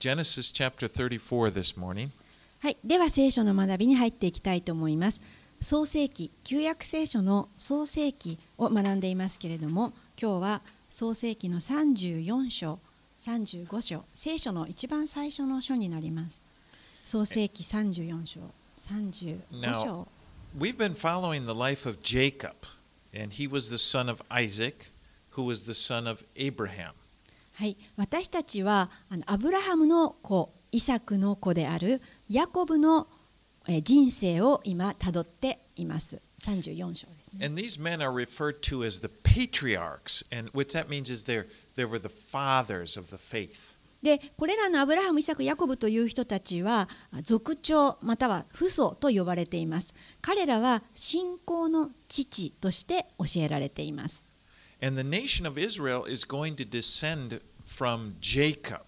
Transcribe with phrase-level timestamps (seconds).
[0.00, 2.08] Genesis chapter 34 this morning.
[2.60, 5.20] はい、では聖書の学びに入っていきたいと思います。
[5.60, 12.78] 創世記、旧約聖書の創世記を学んでいますけれども、今日は創世記の34章、
[13.18, 16.40] 35章、聖書の一番最初の書になります。
[17.04, 18.40] 創世記34章、
[18.76, 20.08] 35章。
[20.58, 22.54] We've been following the life of Jacob,
[23.14, 24.90] and he was the son of Isaac,
[25.36, 26.92] who was the son of Abraham.
[27.60, 33.06] はい、私たちはあのアブラハムの子、イサクの子であるヤコブの
[33.68, 36.22] えー人生を今たどっています。
[36.38, 37.44] 34章ですね。
[37.44, 41.86] And these men are referred to as the patriarchs, and what that means is they're, they
[41.86, 43.76] were the fathers of the faith.
[44.02, 49.94] でこれらのアブラハム、イサク、ヤコブという人たちはあ族長または父祖と呼ばれています。
[50.22, 54.24] 彼らは信仰の父として教えられています。
[54.82, 58.84] And the nation of Israel is going to descend from Jacob,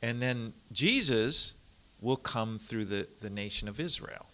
[0.00, 1.54] and then Jesus
[2.00, 4.26] will come through the, the nation of Israel.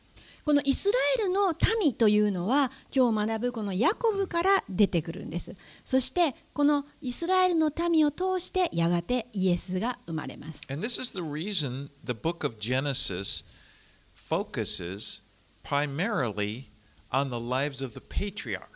[0.45, 5.55] このイスラエルの民というのは今日学ぶこのヤコブから出てくるんです。
[5.85, 10.63] そしてこのイスラエルの民を通してやがてイエスが生まれます。
[10.71, 13.45] And this is the reason the book of Genesis
[14.15, 15.21] focuses
[15.63, 16.65] primarily
[17.13, 18.70] on the lives of the patriarchs.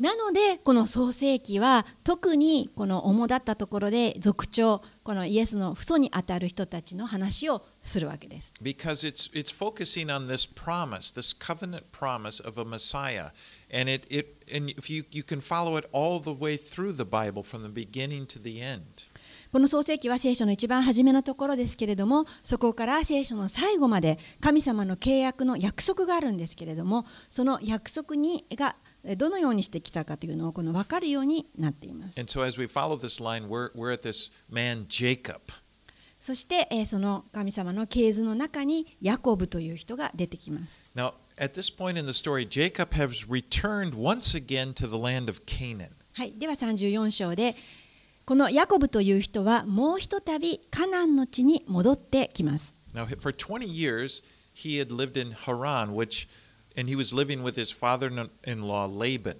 [0.00, 8.54] なのでこの創世記は特にこの主だったところで族長このイエスの父祖にあたる人たちの話をするわけです。
[19.52, 28.74] この創世記は聖書の一番初めのところですけれども、そこから聖書の最後まで神様の契約の約束があるんですけれども、その約束にが
[29.16, 32.18] どのようにしてきたかというのをこの分かるようになっています。
[32.20, 34.86] So line, we're we're man
[36.18, 40.82] そして、えーその神様の系図の中にヤコブという人が出てきます。
[40.96, 45.42] Now, at this point in the story, Jacob has returned once again to the land of
[45.44, 45.90] Canaan.
[46.14, 47.54] はい、では34章で
[48.24, 52.74] このヤコブという人はもうひとたびカナンの地に戻ってきます。
[52.94, 56.26] Now, for 20 years, he had lived in Haran, which,
[56.76, 59.36] and he was living with his father-in-law Laban.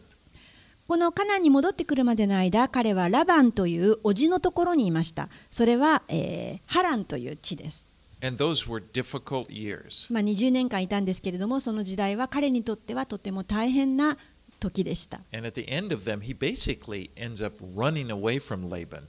[0.87, 5.29] このカナンに戻ってくるまでの間彼はラバンという叔父のところにいました。
[5.51, 7.87] それは、えーハランという地です。
[8.23, 10.13] And those were difficult years.
[10.13, 14.17] まあ、20年間いたんですけれどもその時代は彼にとってはとても大変な
[14.61, 15.21] 時でした。
[15.33, 19.05] And at the end of them, he basically ends up running away from Laban.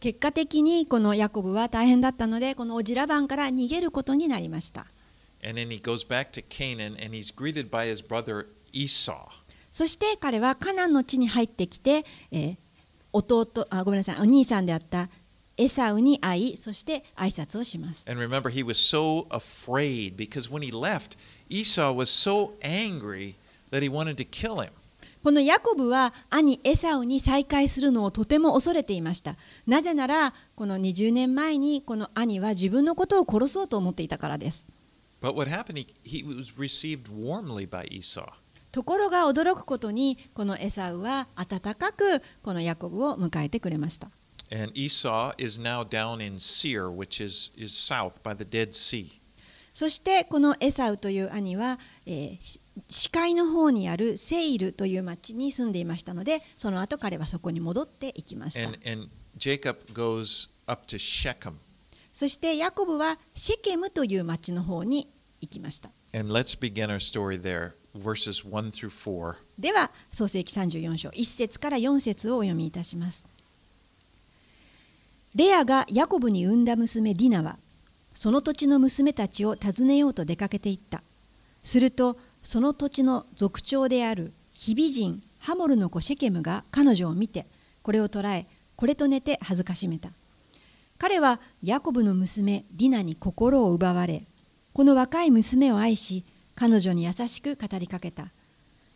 [0.00, 4.86] 結果的にこのヤコブは大変だったのでこの叔父ラバンから逃げることになりました。
[5.44, 9.28] And then he goes back to Canaan and he's greeted by his brother Esau.
[9.70, 12.56] そして彼はカナンの地に入ってきて、えー
[13.14, 15.08] 弟あごめんなさいお兄さんであった
[15.56, 18.04] エサウに会いそして挨拶をします。
[18.10, 21.16] And remember, he was so afraid because when he left,
[21.48, 23.36] Esau was so angry
[23.70, 24.70] that he wanted to kill him.
[25.22, 29.36] このヤコブは兄エサウに再会するのをとても恐れていました。
[29.66, 34.66] なぜならこの20年前にこの兄は自分のことを殺そうと思っていたからです。
[38.72, 44.10] ところが驚くことに、このエサウは暖かくこのヤコブを迎えてくれました。
[49.72, 58.68] そしてこのエサウという兄は、えー、視界の方にあるセイルという町に住んでいましたので、その後彼はそこに戻っていきました。
[62.12, 65.08] そしてヤコブはシェケムという町の方に
[65.44, 65.90] 行きました。
[66.12, 69.36] And let's begin our story there, verses 1 through 4.
[69.58, 73.24] では創世記34章1節から4節をお読みいたします。
[75.34, 77.58] レアがヤコブに産んだ娘ディナは
[78.14, 81.02] その土地の娘たちを訪ねようと出かけていった。
[81.62, 87.46] するとその土地の族長であるヒビ人ハモルの子シェケムが彼女を見て
[87.82, 88.46] これを捕らえ
[88.76, 90.10] これと寝て恥ずかしめた。
[90.96, 94.22] 彼はヤコブの娘ディナに心を奪われ
[94.74, 96.24] この若い娘を愛し
[96.56, 98.28] 彼女に優しく語りかけた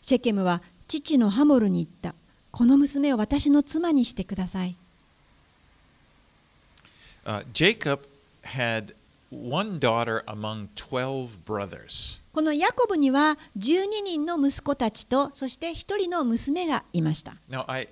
[0.03, 2.15] シェケムは父のハモルに言った
[2.51, 4.75] この娘を私の妻にしてください
[7.25, 8.01] Uh, Jacob
[8.43, 8.95] had
[9.31, 12.23] one daughter among 12 brothers.
[12.33, 17.89] このヤコブには12人の息子たちとそして1人の娘がいました Now, I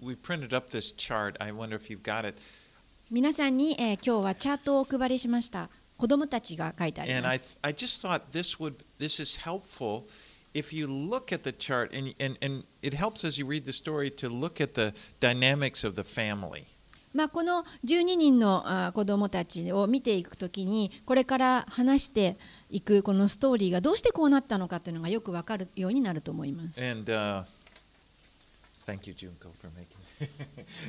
[0.00, 1.34] we printed up this chart.
[1.42, 2.40] I wonder if you've got it.
[3.10, 5.68] 皆さんに、えー今日はチャートをお配りしました
[6.02, 10.02] 子供たちが書いてあり And ま I, す I just thought this would this is helpful
[10.52, 13.72] if you look at the chart and, and, and it helps as you read the
[13.72, 16.64] story to look at the dynamics of the family.
[17.14, 22.36] まあ、この12人のあ子どもたちを見ていくときにこれから話して
[22.68, 26.84] いくこのストーリーがどうしてこうなったのかというのがよくわかるようになると思います。
[26.84, 27.44] And uh,
[28.85, 29.97] thank you, Junko, for making.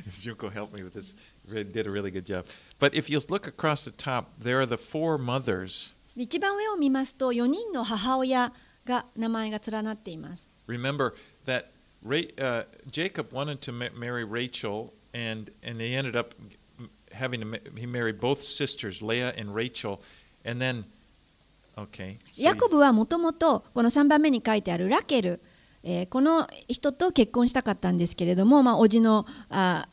[0.11, 1.15] Junko helped me with this.
[1.49, 2.47] Really did a really good job.
[2.79, 5.93] But if you look across the top, there are the four mothers.
[6.17, 8.53] 一番上を見ますと4人の母親
[8.85, 10.51] が名前が連なっています。
[10.67, 11.13] Remember
[11.47, 11.67] that
[12.05, 16.35] Ra- uh, Jacob wanted to ma- marry Rachel, and and he ended up
[17.13, 17.47] having to.
[17.47, 20.01] Ma- he married both sisters, Leah and Rachel,
[20.45, 20.85] and then.
[21.77, 22.17] Okay.
[22.33, 25.41] so ヤコブはもともとこの3番目に書いてあるラケル、
[25.84, 29.88] えーこの人と結婚したかったんですけれども、まあ、叔父のあ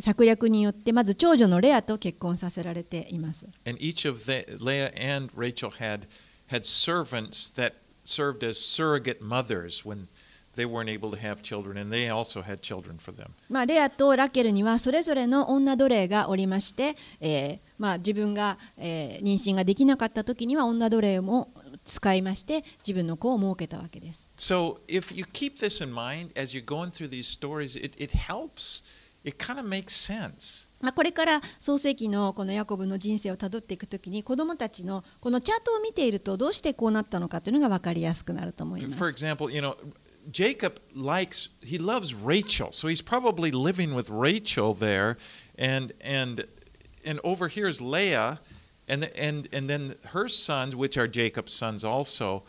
[0.00, 3.46] 策略によってまず長女のレアと結婚させられています。
[3.66, 6.06] And each of the, Leah and Rachel had
[6.50, 7.74] had servants that
[8.04, 10.08] served as surrogate mothers when
[10.56, 13.28] they weren't able to have children, and they also had children for them.
[13.48, 21.48] まあ、レアとラケルにはそれぞれの女奴隷がおりまして、えーまあ、自分が、えー妊娠ができなかった時には女奴隷も
[21.84, 24.28] 使いまして自分の子を設けたわけです。
[24.36, 28.82] So if you keep this in mind as you're going through these stories, it, it helps.
[29.24, 30.66] It kind of makes sense.
[30.80, 39.24] まあ、これから創世記のこのヤコブの人生をたどっていくときに子どもたちのこのチャートを見ているとどうしてこうなったのかというのが分かりやすくなると思いま For す。
[39.24, 39.76] example, you know,
[40.32, 45.16] Jacob likes he loves Rachel, so he's probably living with Rachel there,
[45.56, 46.46] and and
[47.04, 48.40] and over here is Leah,
[48.92, 52.42] and and and then her sons, which are Jacob's sons also.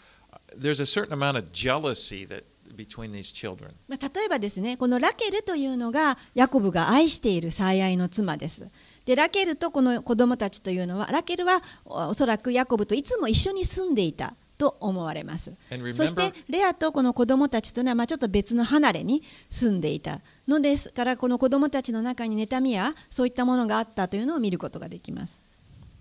[0.55, 2.43] There's a certain amount of jealousy that
[2.75, 3.71] between these children.
[3.87, 8.67] まあ、例えばですねこのラケルというのがヤコブが愛している最愛の妻です。
[9.05, 15.53] でラケルとこの子供たちというのはラケルはおおそらくヤコブといつも一緒に住んでいたと思われます。
[15.91, 25.41] そしてレアとこの子供たちというのはまあちょっと別の離れに住んでいたのですからこの子供たちの中に妬みやそういったものがあったというのを見ることができます。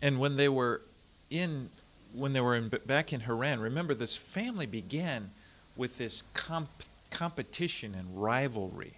[0.01, 0.81] And when they were
[1.29, 1.69] in
[2.15, 5.29] when they were in, back in Haran, remember this family began
[5.75, 6.67] with this comp,
[7.11, 8.93] competition and rivalry.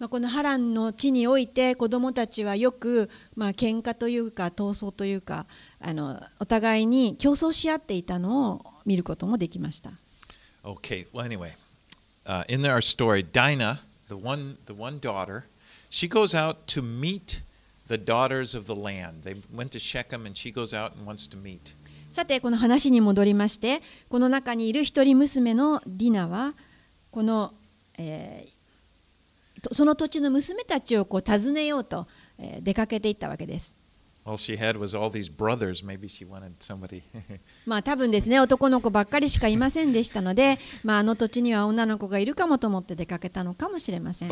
[0.00, 5.46] まあ、この波乱の地において子どもたちはよく、まあ喧嘩というか闘争というか
[5.80, 9.92] あのお互いに競争し合っていたのを見ることもできました。
[10.64, 11.54] Okay, well, anyway,
[12.26, 15.44] uh, in our story, Dinah, the one, the one daughter,
[15.90, 17.42] she goes out to meet
[17.89, 17.97] the
[22.11, 26.53] さて、この話に戻りまして、この中にいる一人娘のディナは、
[27.11, 27.53] この、
[29.71, 32.07] その土地の娘たちをこう訪ねようと、
[32.37, 33.75] え、出かけていったわけです。
[37.65, 44.29] まあ、多分ですね、男の子ばっかりしかいませんでしたので、 まあ、あの土地には女の子がいるかもと思って出かけたのかもしれません。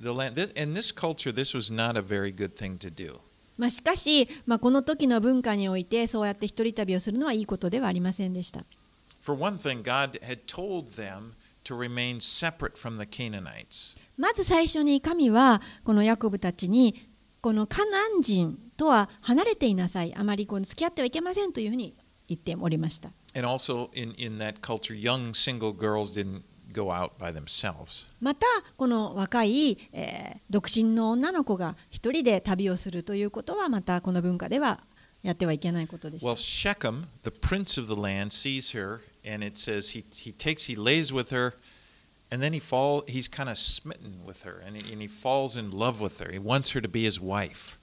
[0.00, 3.20] The land, this, in this culture, this was not a very good thing to do.
[3.58, 8.64] まあ、しかし、まあ、この時の文化においてそうやって一人旅をするのはいいことではありませんでした。
[9.20, 13.98] For one thing, God had told them to remain separate from the Canaanites.
[14.16, 17.06] まず最初に神はこのヤコブたちに
[17.42, 21.94] このカナン人とは離れていなさいあまりこの付き合ってはいけませんというふうに
[22.28, 23.10] 言っておりました。
[23.34, 26.42] And also in, in that culture, young single girls didn't
[26.72, 28.06] go out by themselves.
[28.20, 28.46] また
[28.76, 34.80] この若い、えー独身の女の子が一人で旅をするということはまたこの文化では
[35.22, 36.34] やってはいけないことでした Well,。
[36.34, 41.12] Shechem, the prince of the land, sees her, and it says he, he takes, he lays
[41.14, 41.54] with her,
[42.32, 45.56] and then he fall, he's kind of smitten with her, and he, and he falls
[45.56, 46.32] in love with her.
[46.32, 47.76] He wants her to be his wife.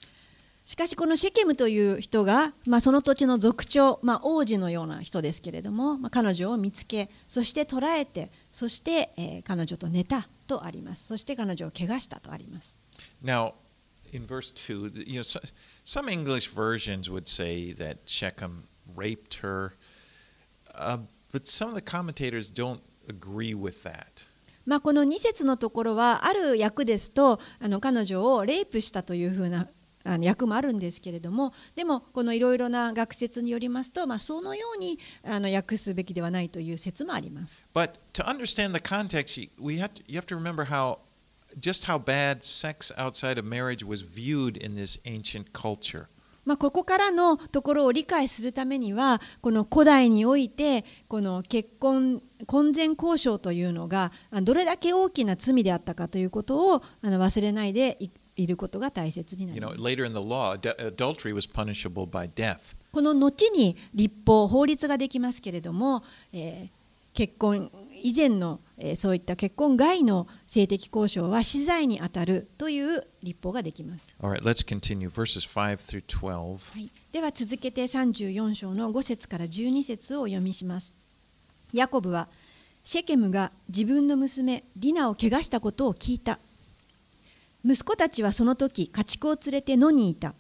[0.66, 12.76] しかしこのシェケムという人が、まあ、その土地の族長、まあ、王子のような人ですけれども、まあ、彼女を見つけそして捕らえてそして、えー彼女と寝たとありますそして彼女を怪我したとあります
[13.24, 13.54] Now,
[14.12, 15.40] in verse 2, the- you know, so,
[15.86, 18.64] some English versions would say that Shechem
[18.96, 19.74] raped her,
[20.74, 20.98] uh,
[21.32, 24.26] but some of the commentators don't agree with that.
[24.66, 29.68] まあ、この2節のところはある訳ですとあの彼女をレイプしたというふうな
[30.08, 37.62] あの訳もあるんですけれどもでもこのいろいろな学説によりますと、まあ、そのようにあの訳すべきではないという説もあります。
[37.76, 41.00] But to understand the context, we have to, you have to remember how
[41.60, 46.06] just how bad sex outside of marriage was viewed in this ancient culture.
[46.46, 57.98] まあ、ここからのところを理解するためにはこの古代においてこの結婚婚前交渉というのがあどれだけ大きな罪であったかということをあの忘れないで
[58.38, 59.82] いいることが大切にな You り know, ます。
[59.82, 62.76] later in the law, ad- adultery was punishable by death.
[62.92, 66.78] この後に立法法律ができますけれども、えー
[67.14, 67.72] 結婚
[68.04, 74.08] 以前の、えーそういった結婚外の性的交渉は死罪にあたるという立法ができます。
[74.22, 75.10] Right, let's continue.
[75.10, 76.74] Verses 5 through 12.
[76.74, 80.94] はい、では続けて34章の5節から12節をお読みします。
[81.74, 82.28] ヤコブは
[82.84, 86.38] シェケムが自分の娘ディナを怪我したことを聞いた。
[87.68, 90.34] 息子たちはその時家畜を連れて野にいた。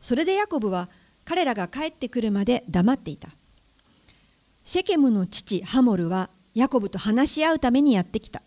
[0.00, 0.88] それでヤコブは
[1.26, 3.28] 彼らが帰ってくるまで黙っていた。
[4.64, 8.40] シェケムの父ハモルはヤコブと話し合うためにやってきた。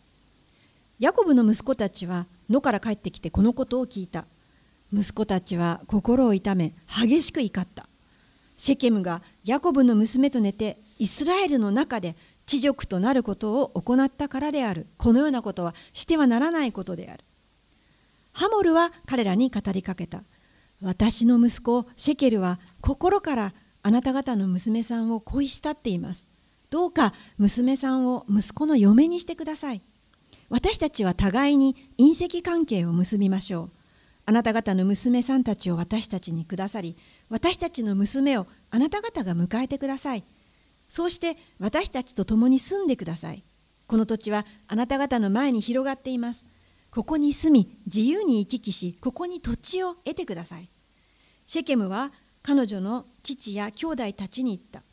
[0.99, 4.25] ヤコブの息子たちは野から帰ってきてこのことを聞いた。
[4.91, 7.87] 息子たちは心を痛め激しく怒った。
[8.57, 12.15] シェケムがヤコブの娘と寝てイスラエルの中で
[12.47, 14.87] 知辱となることを行ったからである。
[14.97, 17.23] このようなことはしてはならないことである。
[18.33, 20.23] ハモルは彼らに語りかけた。
[20.81, 26.27] 私の息子シェケルは心からあなた方の娘さんを恋したっています。
[26.69, 29.81] どうか娘さんを息子の嫁にしてください。
[30.49, 33.69] 私たちは互いに隕石関係を結びましょう。
[34.25, 36.95] あなた方の娘さんたちを私たちにくださり、
[37.29, 40.23] 私たちの娘をあなた方が迎えてください。
[40.89, 43.43] そうして私たちと共に住んでください。
[43.87, 46.45] この土地はあなた方の前に広がっています。
[46.93, 50.69] ここに住み、自由に行き来し、ここに土地を得てください。
[51.47, 52.11] シェケムは
[52.43, 54.83] 彼女の父や兄弟たちに言った。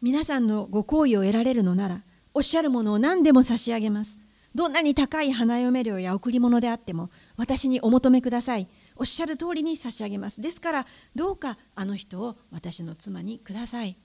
[0.00, 2.00] 皆さんのご好意を得られるのなら、
[2.32, 4.18] おっしゃるものを何でも差し上げます。
[4.54, 8.66] どんなに高い花嫁料や贈り物であっても、私にお求めください。
[8.96, 10.40] おっしゃる通りに差し上げます。
[10.40, 13.96] ですから、どうかあの人を私の妻にください。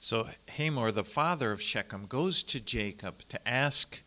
[0.00, 0.26] So
[0.58, 4.02] Hamor, the father of Shechem, goes to Jacob to ask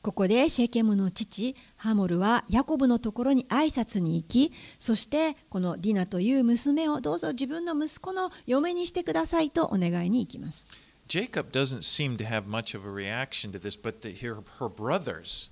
[0.00, 10.66] ここでシェケムの父ハモルはヤコブのところに挨拶に行きそしてこのディナという娘をどうぞ自分の息子の嫁にしてくださいとお願いに行きます。
[11.06, 15.50] Jacob doesn't seem to have much of a reaction to this, but the, her, her brothers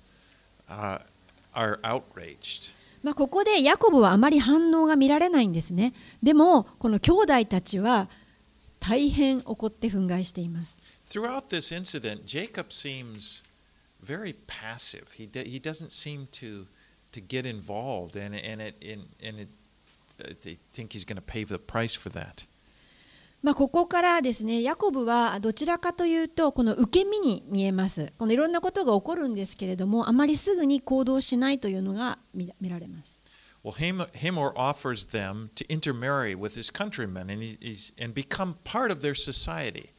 [0.67, 1.01] are
[1.81, 2.73] outraged.
[3.15, 5.93] ここでヤコブはあまり反応が見られないんですね。
[6.23, 8.09] でも、この兄弟たちは
[8.79, 10.79] 大変怒って憤慨しています。
[11.06, 13.42] Throughout this incident, Jacob seems
[14.02, 15.12] very passive.
[15.12, 16.66] He, d- he doesn't seem to,
[17.12, 19.48] to get involved, and, and, it, and, and it,
[20.20, 22.46] uh, they think he's going to pay the price for that.
[23.42, 33.20] まあ、ここからですねヤコブはどちらかというとこの受け身に見えますこのいろんなことが起こるんですけれどもあまりすぐに行動しないというのが見見られます
[33.64, 38.56] Well, Ham- Hamor offers them to intermarry with his countrymen and, he, he's, and become
[38.64, 39.90] part of their society.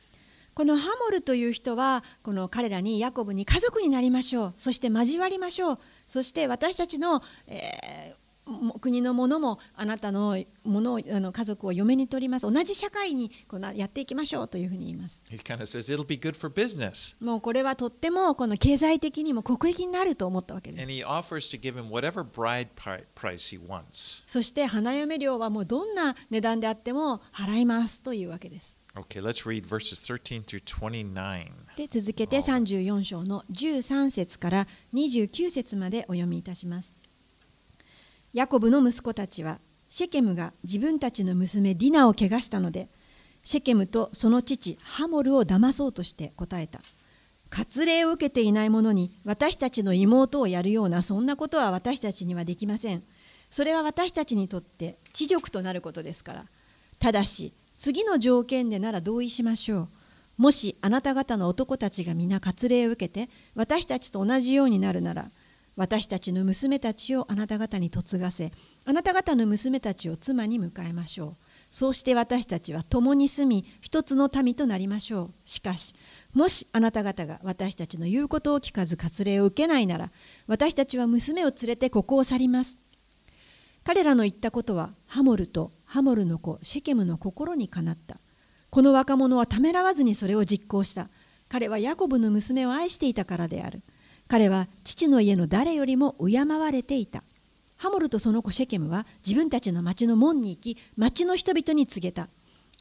[0.58, 4.54] このハモルという人はこの彼らにヤコブに家族になりましょう。
[4.56, 5.78] そして交わりましょう。
[6.08, 12.50] そして私たちの、えーも国のものもあなたのものをあの家族を嫁に取ります。
[12.50, 15.22] 同じ社会にこのやっていきましょうというふうに言います。
[15.30, 17.22] Says it'll be good for business.
[17.22, 20.88] もうこれはとってもこの経済的にも国益になると思ったわけです.
[24.26, 31.46] そして花嫁料はもうどんな値段であっても払いますというわけです Okay, let's read verses 13 through 29.
[31.76, 36.94] で続けて34章の13節から29節までお読みいたします。
[38.34, 42.88] ヤコブの息子たちはシェケムが自分たちの娘ディナを怪我したので
[43.44, 46.80] シェケムとその父ハモルを騙そうとして答えた。
[47.50, 53.04] 割礼を受けていない者に私たちの妹をやるようなそんなことは私たちにはできません。
[53.48, 56.46] それは私たちにとって知辱となることですから。
[56.98, 59.88] ただし次の条件でなら同意しましょう。
[60.37, 65.30] もしあなた方の男たちが皆割礼を受けて私たちと同じようになるなら
[65.76, 68.52] 私たちの娘たちをあなた方に嫁がせ
[68.85, 71.35] あなた方の娘たちを妻に迎えましょう。
[71.70, 75.30] そうして私たちは共に住み一つの民となりましょう。
[75.44, 75.94] しかし
[76.35, 80.11] もしあなた方が私たちの言うことを聞かず割礼を受けないなら
[80.47, 82.78] 私たちは娘を連れてここを去ります。
[83.85, 88.18] 彼らの言ったことはハモルとハモルの子シェケムの心にかなった。
[88.68, 91.09] この若者はためらわずにそれを実行した。
[91.49, 93.80] 彼はヤコブの娘を愛していたからである。
[94.28, 97.23] 彼は父の家の誰よりも敬われていた。
[97.78, 102.28] ハモルとその子シェケムは自分たちの町の門に行き町の人々に告げた。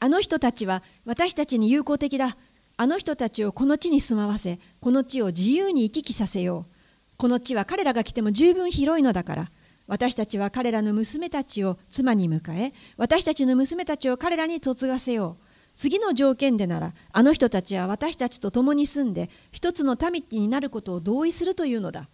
[0.02, 2.36] あの人たちは私たちに友好的だ。
[2.76, 6.74] あの人たちをこの地に住まわせこの地を自由に行き来させよう。
[7.16, 9.52] この地は彼らが来ても十分広いのだから。
[9.88, 15.44] 私たちは彼らの娘たちを妻に迎え私たちの娘たちを彼らに嫁がせよう。
[15.76, 22.08] 次の条件でならあの人たちは私たちと共に住んで一つの民になることを同意するというのだ。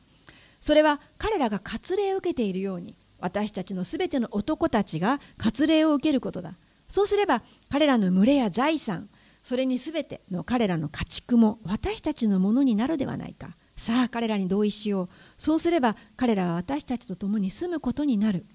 [0.60, 6.56] それは彼らが割礼を受けているように私たちのすべての男たちが割礼を受けることだ。
[6.89, 9.10] そうすれば彼らの群れや財産
[9.44, 13.56] それにすべての彼らの家畜も私たちのものになるではないか。
[13.75, 15.10] さあ彼らに同意しよう。
[15.38, 18.46] そうすれば彼らは私たちと共に住むことになる。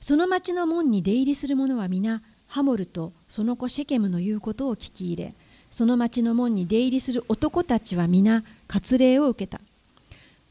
[0.00, 5.34] その町の門に出入りする者は皆、ハモルとその子シェケムの言うことを聞き入れ、
[5.70, 9.60] その町の門に出入りする男たちは皆、割礼を受けた。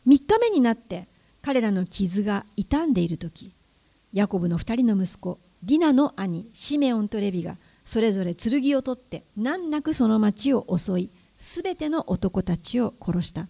[0.08, 1.08] 3日目になって
[1.42, 3.52] 彼らの傷が傷んでいる時
[4.12, 7.56] ヤコブの2人の息子ディナの兄シメオンとレビが
[7.86, 11.10] それぞれ剣を取って難なくその町を襲い
[11.44, 13.48] すべての男たちを殺した。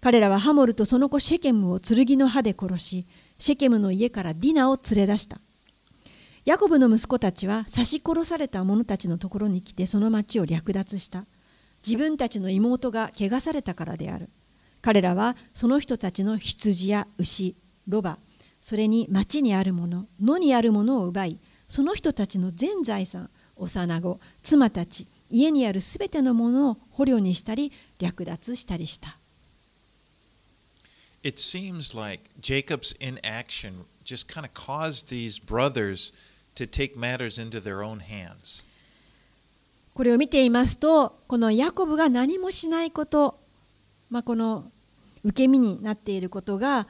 [0.00, 3.06] 彼らはハモルとその子シェケムを剣の刃で殺し
[3.38, 5.38] シェケムの家からディナを連れ出した。
[6.44, 11.24] ヤコブの息子たちは刺し殺された者たちのところに来てその町を略奪した。
[11.86, 14.28] 自分たちの妹が汚されたからである。
[14.80, 17.54] 彼らはその人たちの羊や牛、
[17.86, 18.18] ロバ、
[18.60, 21.38] それに町にあるもの、野にあるものを奪い、
[21.68, 29.16] その人たちの全財産、幼子、妻たち、家にあるすべてのものを捕虜にしたり、略奪したりした。
[31.24, 36.12] It seems like Jacob's inaction just kind of caused these brothers
[36.54, 38.64] to take matters into their own hands.
[39.94, 43.38] これを見ていますと、このヤコブが何もしないこと、
[44.10, 44.70] まあ、この
[45.24, 46.86] 受け身になっていることが、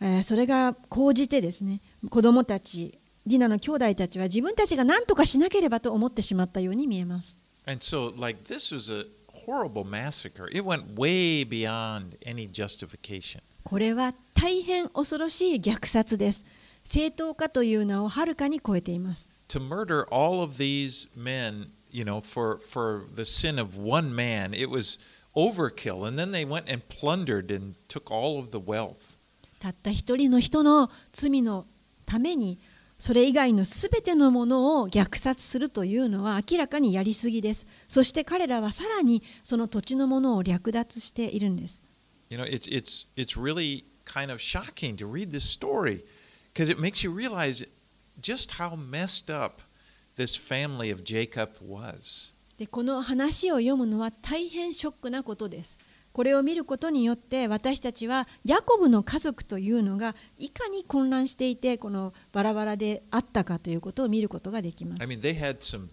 [0.00, 7.36] えー、それが高じてですね子供たちディナの兄弟たちは自分たちが何とかしなければと思ってしまったように見えます。
[7.65, 9.05] And so, like, this was a
[9.45, 10.49] horrible massacre.
[10.51, 13.41] It went way beyond any justification.
[13.63, 16.45] これは大変恐ろしい虐殺です。
[16.83, 19.29] 正当化という名をはるかに超えています。
[19.49, 24.69] To murder all of these men, you know, for, for the sin of one man, it
[24.69, 24.99] was
[25.35, 26.07] overkill.
[26.07, 29.17] And then they went and plundered and took all of the wealth.
[29.59, 31.65] たった一人の人の罪の
[32.05, 32.57] ために
[32.98, 37.66] それ以外のすべてのものを虐殺するというのは明らかにやりすぎです。
[37.88, 41.82] そして彼らはさらにその土地のものを略奪しているんです。
[42.30, 46.04] You know, it's, it's, it's really kind of shocking to read this story
[46.52, 47.66] because it makes you realize
[48.20, 49.62] just how messed up
[50.16, 52.32] this family of Jacob was.
[52.58, 55.78] でこの話を読むのは大変ショックなことです。
[56.14, 65.02] これを見ることによって私たちはヤコブの家族というのがいかに混乱していてこのバラバラであったかということを見ることができます。
[65.02, 65.88] I mean, they had some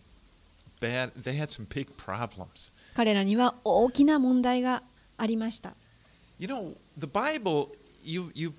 [0.79, 2.71] bad, they had some big problems.
[2.93, 4.83] 彼らには大きな問題が
[5.17, 5.73] ありました。
[6.37, 7.69] You know, the Bible,
[8.03, 8.53] you, you,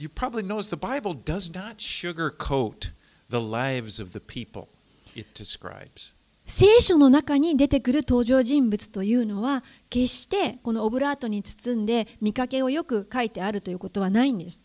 [0.00, 2.90] you probably notice the Bible does not sugarcoat
[3.30, 4.66] the lives of the people
[5.14, 6.16] it describes.
[6.46, 14.60] 聖書の中に出てくる登場人物というのは決してこのオブラートに包んで見かけをよく書いてあるということはないんです。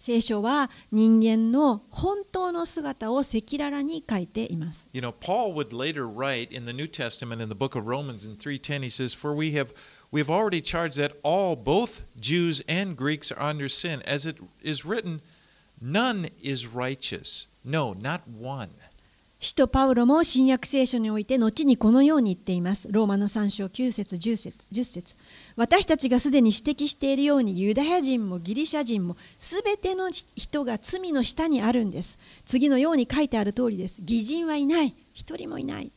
[0.00, 4.88] 聖書は人間の本当の姿を赤裸々に書いています。
[4.92, 8.36] You know, Paul would later write in the New Testament in the book of Romans in
[8.36, 9.74] 3:10 he says for we have
[10.10, 14.38] we have already charged that all both Jews and Greeks are under sin as it
[14.62, 15.20] is written
[15.80, 18.70] none is righteous No, not one.
[19.40, 22.88] 使徒パウロも新約聖書において後にこのように言っています。
[22.90, 25.16] ローマの3章9節10節10節
[25.54, 32.18] 私たちがすでに指摘しているようにユダヤ人もギリシャ人もすべての人が罪の下にあるんです。
[32.46, 34.00] 次のように書いてある通りです。
[34.00, 34.94] 義人はいない。
[35.12, 35.92] 一人もいない。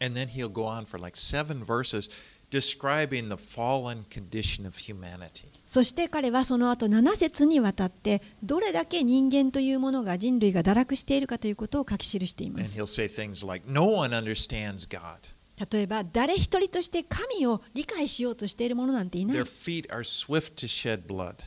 [0.00, 2.10] And then he'll go on for like seven verses
[2.54, 5.48] describing the fallen condition of humanity.
[5.66, 12.78] そして彼はその後7節にわたってどれだけ人間というものが人類が堕落しているかということを書き記しています。
[12.78, 19.38] Like, no、例えば誰一人として神を理解しようとしているものなんていない。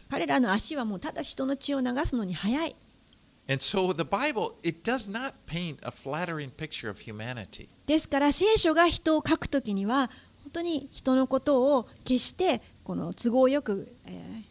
[0.09, 2.75] 彼らの足はもうただ人の血を流すのに早い。
[3.49, 7.69] And so the Bible, it does not paint a flattering picture of humanity.
[7.85, 10.11] ですから聖書が人を書くときには
[10.47, 14.43] 本当に人のことを決してこの都合よく、え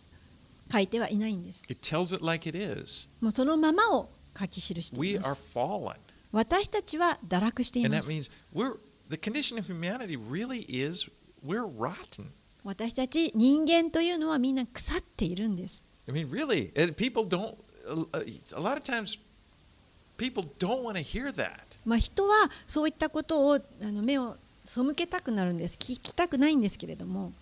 [0.69, 1.67] ー、書いてはいないんです。
[3.23, 5.59] もうそのままを書き記しています。
[5.59, 5.65] We
[6.33, 8.31] 私たちは堕落しています。
[12.63, 15.83] 私たち人間というのはみんな腐っているんです。
[16.07, 17.57] I mean, really, people don't,
[18.55, 19.19] a lot of times,
[20.19, 21.79] people don't want to hear that.
[21.87, 25.77] まあ人はそういったことをあの目を背けたくなるんです。
[25.77, 27.33] 聞きたくないんですけれども。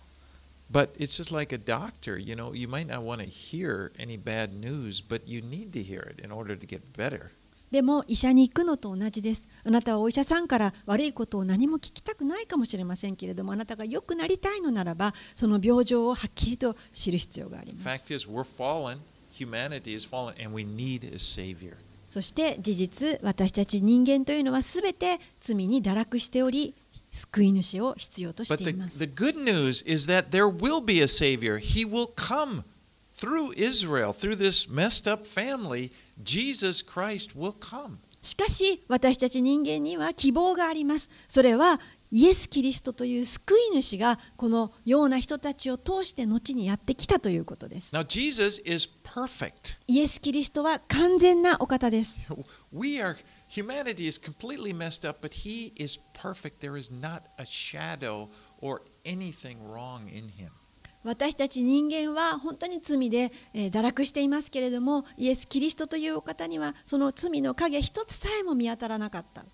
[0.71, 4.17] But it's just like a doctor, you know, you might not want to hear any
[4.17, 7.31] bad news, but you need to hear it in order to get better.
[7.71, 9.49] でも医者に行くのと同じです。
[9.63, 18.07] あなたはお医者さんから悪いことを何も聞きたくないかもしれませんけれども、あなたが良くなりたいのならば、その病状をはっきりと知る必要があります。
[22.07, 26.73] そして事実私たち人間というのはすべて罪に堕落しており
[27.15, 31.57] 救い主を必要とし But て the, います the good news is that there will be a Savior.
[31.59, 32.63] He will come
[33.15, 35.91] through Israel, through this messed up family.
[36.21, 37.97] Jesus Christ will come.
[38.21, 41.79] しかし私たち人間には希望がありますそれは
[42.11, 49.77] イエス・キリストという救い主がこのような人たちを通して後にやってきたということです Now, Jesus is perfect.
[49.87, 52.19] イエス・キリストは完全なお方です
[52.73, 53.15] We are,
[61.03, 69.45] 私たち人間は本当に罪で、堕落していますけれども、イエス・キリストというお方にはその罪の影一つさえも見当たらなかった。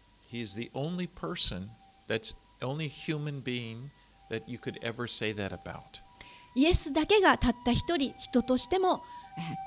[6.55, 9.01] イエスだけがたった一人、人としても、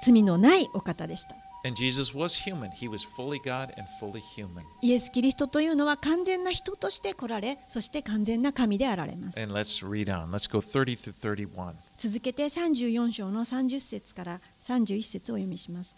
[0.03, 1.37] 罪のないお方でした。
[1.67, 2.71] And Jesus was human.
[2.73, 4.65] He was fully God and fully human.
[4.83, 10.31] イエス・キリストというのは完全な人として来られそして完全な神であられます And let's read on.
[10.31, 11.15] Let's go 30 through
[11.49, 11.73] 31.
[11.97, 15.97] 続けて34章の30節から31節を読みします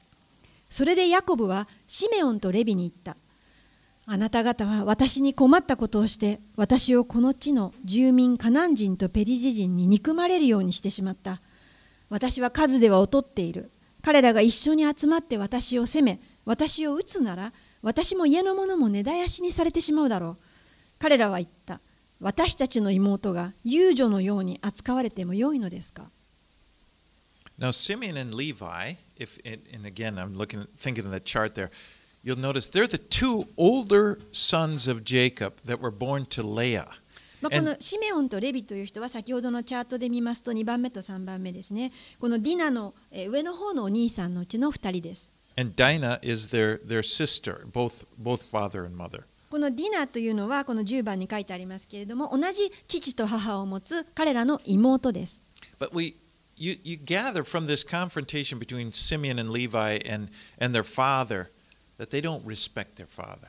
[0.71, 3.17] それでヤコブはシメオンとレビに言った
[4.09, 11.41] あなた方は私に困ったことをして私をこの地の住民カナン人とペリジ人に憎まれるようにしてしまった
[12.09, 13.69] 私は数では劣っている
[14.07, 20.45] 彼らが一緒に集まって私を責め私を撃つなら私も家の者も根絶やしにされてしまうだろう
[21.01, 21.81] 彼らは言った
[22.21, 26.05] 私たちの妹が遊女のように扱われてもよいのですか
[27.59, 31.71] Now, Simeon and Levi, if and and again, I'm looking, thinking of the chart there.
[32.23, 36.90] You'll notice they're the two older sons of Jacob that were born to Leah.
[37.40, 41.92] まあ、このシメオンとレビという人は先ほどのチャートで見ますと2番目と3番目ですね。
[42.18, 45.33] このディナのえー上の方のお兄さんのうちの2人です。
[45.59, 49.25] And Dinah is their, their sister, both, both father and mother.
[49.51, 55.42] このディナというのはこの10番に書いてありますけれども同じ父と母を持つ彼らの妹です。
[55.79, 56.16] But we,
[56.57, 60.29] you, you gather from this confrontation between Simeon and Levi and,
[60.61, 61.51] and their father
[61.99, 63.49] that they don't respect their father.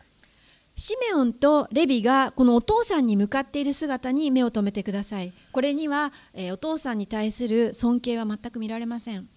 [0.79, 5.33] シメオンとレビがこのお父さんに向かっている姿に目を留めてください。
[5.51, 9.27] これには、えーお父さんに対する尊敬は全く見られません。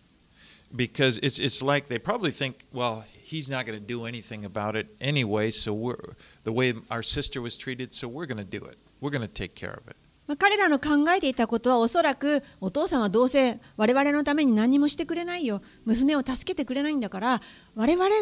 [0.76, 4.79] because it's it's like they probably think, well, he's not going to do anything about
[4.79, 5.50] it anyway.
[5.50, 8.76] So we're the way our sister was treated, so we're going to do it.
[9.00, 9.96] We're going to take care of it.
[10.26, 17.40] まあ彼らの考えていたことはおそらくお父さんはどうせ我々のために何もしてくれないよ娘を助けてくれないんだから
[17.74, 18.14] 我々が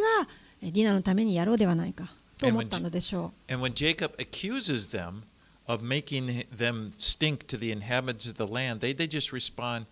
[0.62, 5.22] えディナのためにやろうではないかと思ったのでしょ And when Jacob accuses them
[5.66, 9.87] of making them stink to the inhabitants of the land, they they just respond,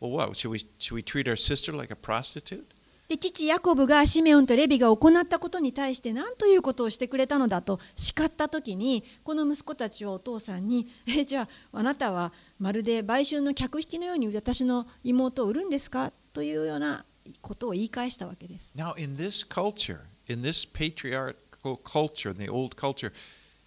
[0.00, 2.60] well, what should we should we treat our sister like a prostitute?
[2.60, 2.64] う
[3.08, 17.04] で父ヤコブがシメオンとレビが行ったことに対して何ということをしてくれたのだと叱った時にこの息子たちはお父さんに「えじゃああなたはまるで売春の客引きのように私の妹を売るんですか?」というような
[17.42, 18.72] ことを言い返したわけです。
[18.74, 21.34] Now, in this culture, in this patriarchal
[21.82, 23.12] culture, in the old culture,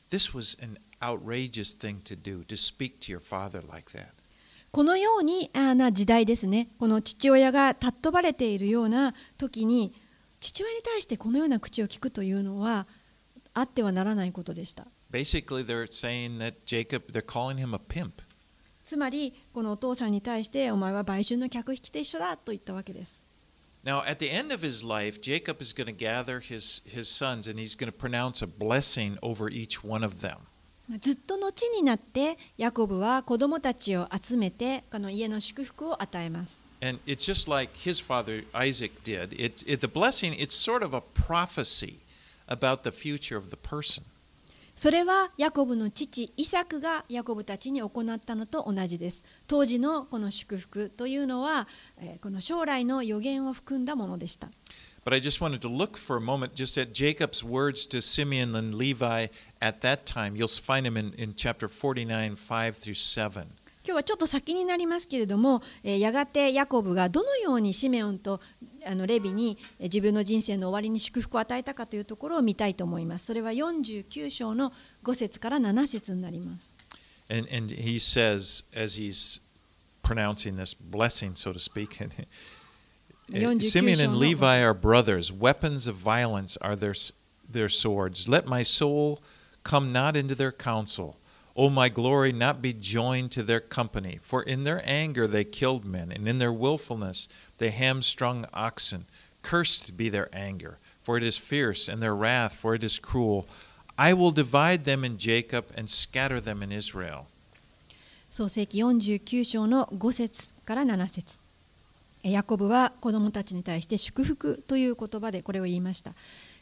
[0.09, 4.13] this was an outrageous thing to do, to speak to your father like that.
[4.71, 9.93] このようにあーな時代ですね、この父親が尊ばれているような時に、
[10.39, 12.85] 父親に対してこのような口を聞くというのは、
[13.53, 14.85] あってはならないことでした。
[15.11, 18.11] Basically, they're saying that Jacob, they're calling him a pimp.
[18.85, 23.23] つまり、このお父さんに対して、お前は売春の客引きと一緒だと言ったわけです。
[23.86, 27.58] Now, at the end of his life, Jacob is going to gather his, his sons and
[27.58, 30.38] he's going to pronounce a blessing over each one of them.
[31.00, 36.62] ずっと後になって、ヤコブは子供たちを集めて、この家の祝福を与えます。
[36.82, 39.32] And it's just like his father Isaac did.
[39.34, 41.98] It, it, the blessing, it's sort of a prophecy
[42.48, 44.04] about the future of the person.
[44.77, 49.23] それはヤコブの父イサクがヤコブたちに行ったのと同じです。
[49.47, 51.67] 当時のこの祝福というのは、
[51.99, 54.49] えーこの将来の予言を含んだものでした。
[55.03, 58.77] But I just wanted to look for a moment just at Jacob's words to Simeon and
[58.77, 60.35] Levi at that time.
[60.35, 63.47] You'll find them in, in chapter 49, 5 through 7.
[63.83, 68.41] 今日はちょっと先になりますけれども、えーやがてヤコブがどのようにシメオンと
[68.86, 73.26] あのレビにえー自分の人生の終わりに祝福を与えたかというところを見たいと思います。
[73.26, 74.72] それは49章の
[75.04, 76.74] 5節から7節になります。
[77.30, 79.40] And, and he says, as he's
[80.02, 82.12] pronouncing this blessing, so to speak, and,
[83.32, 85.32] uh, 49 Simeon 章 and の Levi are brothers.
[85.32, 87.12] Weapons of violence are their, s-
[87.50, 88.28] their swords.
[88.28, 89.20] Let my soul
[89.62, 91.16] come not into their counsel.
[91.54, 94.18] O my glory, not be joined to their company.
[94.22, 99.05] For in their anger they killed men, and in their willfulness the hamstrung oxen.
[99.43, 103.45] Cursed be their anger, for it is fierce, and their wrath, for it is cruel.
[103.97, 107.27] I will divide them in Jacob and scatter them in Israel.
[108.29, 111.39] 創世記49章の5節から7節
[112.23, 116.11] ヤコブは子供たちに対して祝福という言葉でこれを言いました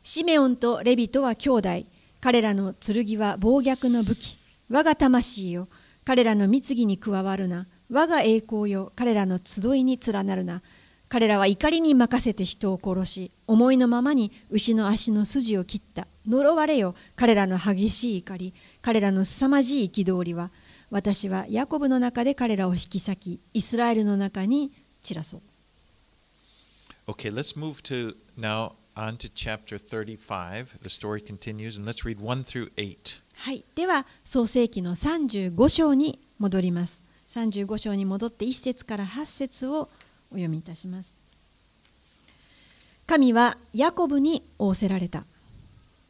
[0.04, 1.70] シメオンとレビトは兄弟
[2.22, 4.38] 彼らの剣は暴虐の武器
[4.70, 5.68] 我が魂よ
[6.06, 10.62] 彼らの貢ぎに加わるな我が栄光よ彼らの集いに連なるな
[11.16, 16.08] 彼らは怒りに任せて人を殺し思いのままに牛の足の筋を切った。
[16.28, 18.54] 呪われよ彼らの激しい怒り。
[18.82, 20.50] 彼らの凄まじい憤りは
[20.92, 24.74] 私はヤコブの中で彼らを引き裂きイスラエルの中に
[25.04, 25.42] 散らそう。
[27.08, 30.82] Okay, let's move to now on to chapter 35.
[30.84, 33.24] The story continues, and let's read 1 through 8.
[33.36, 37.06] はい、では創世記の35章に戻ります。
[37.30, 39.88] 35章に戻って1節から8節を
[40.32, 41.18] お読みいたします。
[43.08, 45.26] 神はヤコブに仰せられた。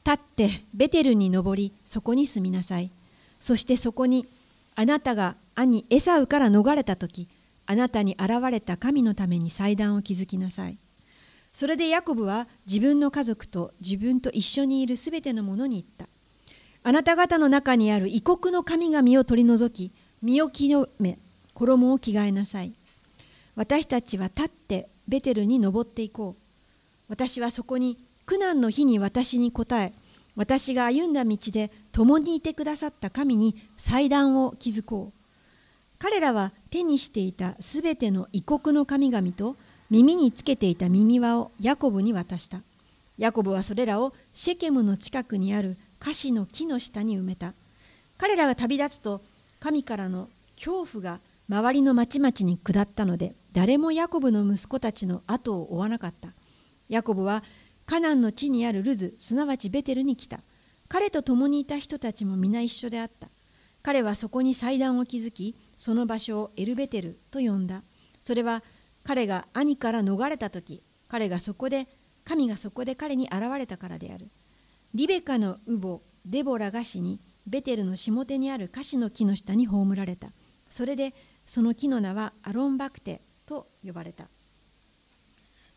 [0.06, 2.91] 立ってベテルに登りそこに住みなさい。
[3.39, 4.25] そしてそこに
[4.75, 7.28] あなたが兄エサウから逃れた時
[7.65, 10.78] あなたに現れた神のために祭壇を築きなさい。
[11.51, 16.08] それでヤコブは自分の家族と自分と一緒にいるすべてのものに言った。
[16.88, 21.17] あなた方の中にある異国の神々を取り除き身を清め
[21.54, 22.73] 衣を着替えなさい。
[23.56, 26.41] 私たちは立ってベテルに登っていこう。
[27.08, 29.94] 私はそこに苦難の日に私に答え
[30.36, 35.20] 私が歩んだ道で共にいてくださった神に祭壇を築こう。
[35.98, 39.56] 彼らは手にしていたすべての異国の神々と
[39.89, 42.60] 耳につけていた耳輪をヤコブに渡した。
[43.18, 47.54] ヤコブはそれらをシェケムの近くにあるカシの木の下に埋めた。
[48.18, 49.22] 彼らが旅立つと
[49.62, 56.34] 神からの恐怖が周りの町々に下ったので誰もヤコブの息子たちの後を追わなかった。
[56.89, 57.41] ヤコブは
[57.86, 60.41] カナンの地にあるルズすなわちベテルに来た。
[60.89, 63.30] 彼と共にいた人たちも皆一緒であった。
[63.82, 67.82] 彼はそこに祭壇を築きその場所をエルベテルと呼んだ。
[68.26, 68.62] それは
[69.06, 71.88] 彼が兄から逃れた時彼がそこで
[72.26, 74.28] 神がそこで彼に現れたからである。
[74.94, 80.28] リベカの乳母デボラが死にベテルの下手にあるカシの木の下に葬られた。
[80.70, 81.13] それで
[81.48, 83.22] その木の名はアロンバクテ。
[83.45, 84.25] と呼ばれた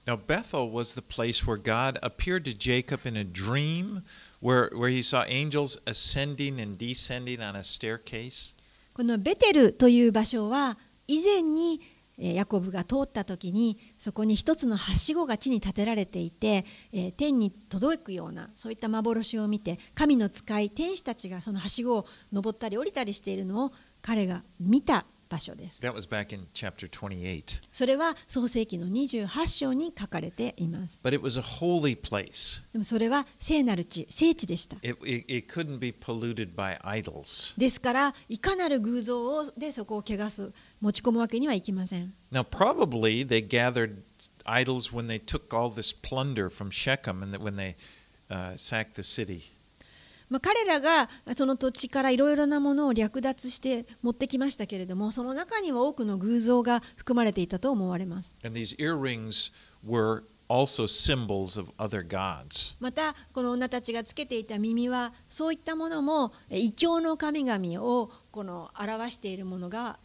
[0.06, 4.04] Now, Bethel was the place where God appeared to Jacob in a dream,
[4.40, 8.54] where, where he saw angels ascending and descending on a staircase.
[8.94, 11.80] このベテルという場所は以前に
[12.18, 25.84] えーヤコブが通った時にそこに一つのはしごが地に建てられていて、えー天に届くようなそういった幻を見て神の使い天使たちがそのはしごを登ったり降りたりしているのを彼が見た場所です。
[25.84, 27.62] That was back in chapter 28.
[27.72, 31.00] それは創世記の28章に書かれています。
[31.02, 32.62] But it was a holy place.
[32.72, 34.76] でもそれは聖なる地、聖地でした。
[34.76, 37.58] It, it, it couldn't be polluted by idols.
[37.58, 42.14] ですからいかなる偶像をでそこを汚す持ち込むわけにはいきません。
[42.32, 44.02] Now, probably they gathered
[44.44, 47.76] idols when they took all this plunder from Shechem and when they
[48.30, 49.57] uh, sacked the city.
[50.28, 59.52] まあ、彼らがその土地からいろいろなものを略奪して持ってきましたけれどもその中には多くの偶像が含まれていたと思われます And these earrings
[59.86, 62.74] were also symbols of other gods.
[62.80, 69.98] またこの女たちがつけていた耳はそういったものもえ異教の神々をこの表しているものが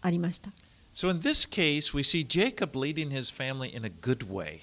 [0.00, 0.50] ありました
[0.94, 4.62] So in this case, we see Jacob leading his family in a good way.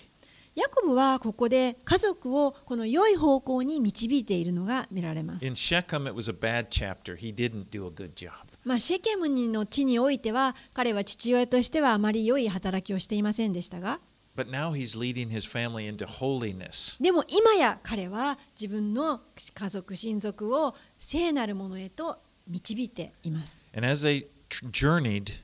[0.56, 7.18] ヤコブはここで家族をこの良い方向に導いているのが見られます In Shechem, it was a bad chapter.
[7.18, 8.32] He didn't do a good job.
[8.64, 14.00] まあ、シェケムの地においては彼は父親としてはあまり良い働きをしていませんでしたが
[14.38, 17.02] But now he's leading his family into holiness.
[17.04, 19.20] でも今や彼は自分の
[19.54, 24.26] 家族親族を聖なるものへと導いています And as they
[24.72, 25.42] journeyed,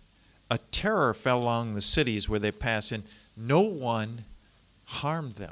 [0.50, 3.06] a terror fell along the cities where they passed, and
[3.38, 4.24] no one
[5.00, 5.50] harmed them.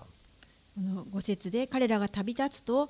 [0.76, 2.90] この五節で彼らが旅立つと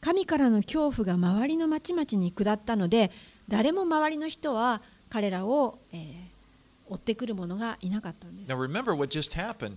[0.00, 3.10] 神からの恐怖が周りの町々に下ったので
[3.48, 6.28] 誰も周りの人は彼らを、えー
[6.90, 9.76] 追ってくる者がいなかったんです Now remember what just happened.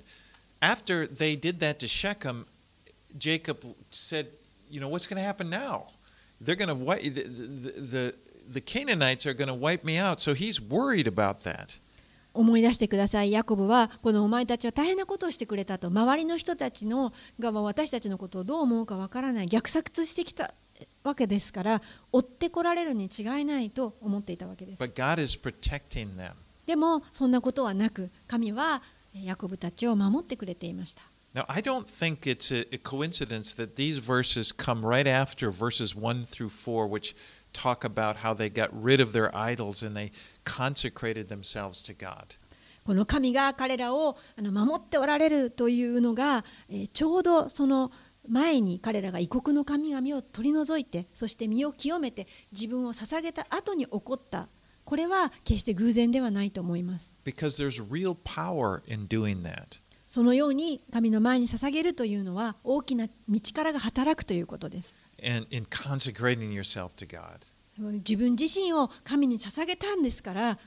[0.62, 2.46] After they did that to Shechem,
[3.18, 3.58] Jacob
[3.92, 4.28] said,
[4.70, 5.88] "You know what's going to happen now?
[6.42, 8.16] They're going to wipe the, the, the
[8.54, 11.80] the Canaanites are going to wipe me out." So he's worried about that.
[12.34, 20.54] 思い出してくださいヤコブはこのお前たちは大変なことをしてくれたと周りの人たちのがまあ私たちのことをどう思うかわからない虐殺してきた
[21.04, 24.80] わけですから追ってこられるに違いないと思っていたわけです.
[26.66, 28.82] でもそんなことはなく神は
[29.14, 31.02] ヤコブたちを守ってくれていました
[31.34, 35.96] Now, I don't think it's a, a coincidence that these verses come right after verses
[35.96, 37.16] 1 through 4, which
[37.54, 40.12] talk about how they got rid of their idols and they
[40.46, 42.38] consecrated themselves to God.
[42.86, 47.92] この神が彼らを守っておられるというのが、えーちょうどその
[48.28, 54.48] 前に彼らが異国の神々を取り除いてそして身を清めて自分を捧げた後に起こった
[54.86, 59.80] これは決して偶然ではないと思います Because there's real power in doing that.
[60.08, 67.40] そのように神の前に捧げるというのは大きな道からが働くということです And in consecrating yourself to God.
[67.90, 70.58] 自分自身を神に捧げたんですから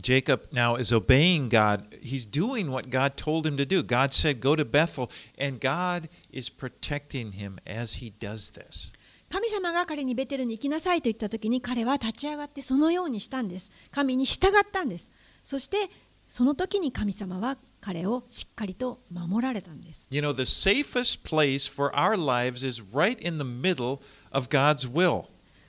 [0.00, 1.82] Jacob now is obeying God.
[2.00, 3.82] He's doing what God told him to do.
[3.82, 8.92] God said, Go to Bethel, and God is protecting him as he does this.
[9.30, 15.08] 神様が彼にベテルに行きなさいと言った時に彼は立ち上がってそのようにしたんです神に従ったんです
[15.44, 15.88] そして
[16.28, 24.00] その時に神様は彼をしっかりと守られたんです You know, the safest place for our lives is right in the middle
[24.32, 25.26] of God's will.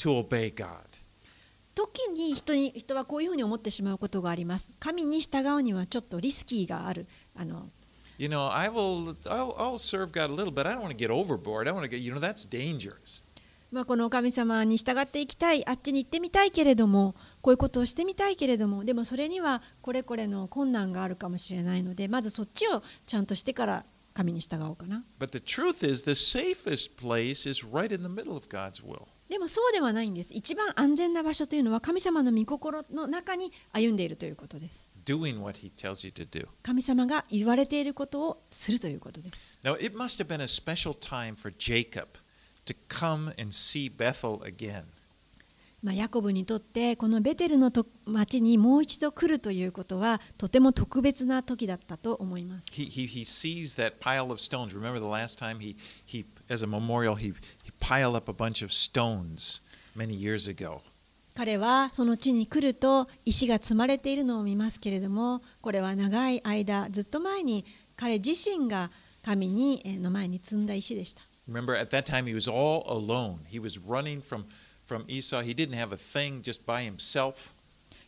[0.00, 0.90] to obey God.
[1.74, 7.68] 時に人に人はこういうふうに思ってしまうことがあります神に従うにはちょっとリスキーがあるあの
[8.18, 10.94] You know, I will, I'll, I'll serve God a little, but I don't want to
[10.94, 11.66] get overboard.
[11.66, 13.24] I want to get, you know, that's dangerous.
[13.72, 28.82] まあ、この神様に従っていきたいあっちに行ってみたいけれどもこういうことをしてみたいけれどもでもそれにはこれこれの困難があるかもしれないのでまずそっちをちゃんとしてから神に従おうかな But the truth is, the safest place is right in the middle of God's
[28.84, 29.06] will.
[29.30, 36.46] でもそうではないんです一番安全な場所というのは神様の御心の中に歩んでいるということです doing what he tells you to do.
[36.62, 42.06] 神様が言われていることをするということです Now, it must have been a special time for Jacob
[42.66, 44.82] to come and see Bethel again.
[45.82, 52.66] まあ、ヤコブにとってこのベテルのと町にもう一度来るということはとても特別な時だったと思います。
[52.70, 54.78] He, he, he sees that pile of stones.
[54.78, 58.62] Remember the last time he, he as a memorial, he, he piled up a bunch
[58.62, 59.62] of stones
[59.96, 60.80] many years ago.
[61.34, 67.64] 彼はその地に来ると石が積まれているのを見ますけれどもこれは長い間ずっと前に
[67.96, 68.90] 彼自身が
[69.24, 71.22] 神にえーの前に積んだ石でした。
[71.48, 73.40] Remember, at that time he was all alone.
[73.48, 74.44] He was running from,
[74.90, 75.42] from Esau.
[75.42, 76.60] He didn't have a thing just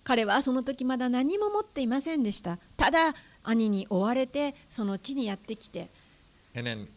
[0.04, 2.58] 彼はその時まだ何も持っていませんでした。
[2.76, 3.14] ただ、
[3.44, 5.88] 兄に追われて、その地にやってきて。
[6.54, 6.88] 何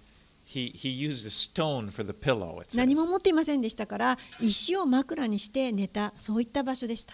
[2.95, 7.13] も持っていませんでしたから、石を枕にして寝た、そういった場所でした。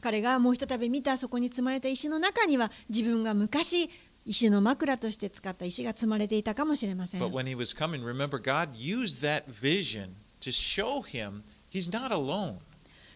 [0.00, 3.90] 彼がもうひとたび見たそこに積まれた石の中には、自分が昔、
[4.26, 7.22] 石の枕として使った石が積まれていたかもしれません。
[7.22, 10.08] But when he was coming, remember, God used that vision
[10.40, 12.56] to show him he's not alone.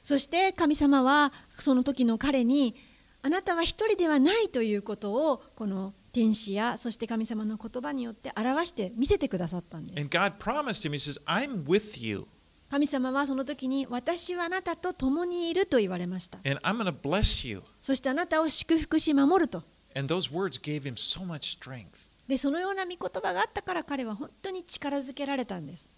[0.03, 2.75] そして神様はその時の彼に
[3.23, 12.27] あなたは一人ではないということをこの天使やそして神様の言葉によって表して見せてくださったんで And す God promised him, He says, I'm with you,
[12.70, 16.38] 神様はその時に私はあなたと共にいると言われました。
[16.46, 17.62] And I'm going to bless you.
[17.83, 19.64] そしてあなたを祝福し守ると
[19.95, 22.08] And those words gave him so much strength.
[22.28, 25.89] でそのような御言葉があったから彼は本当に力づけられたんです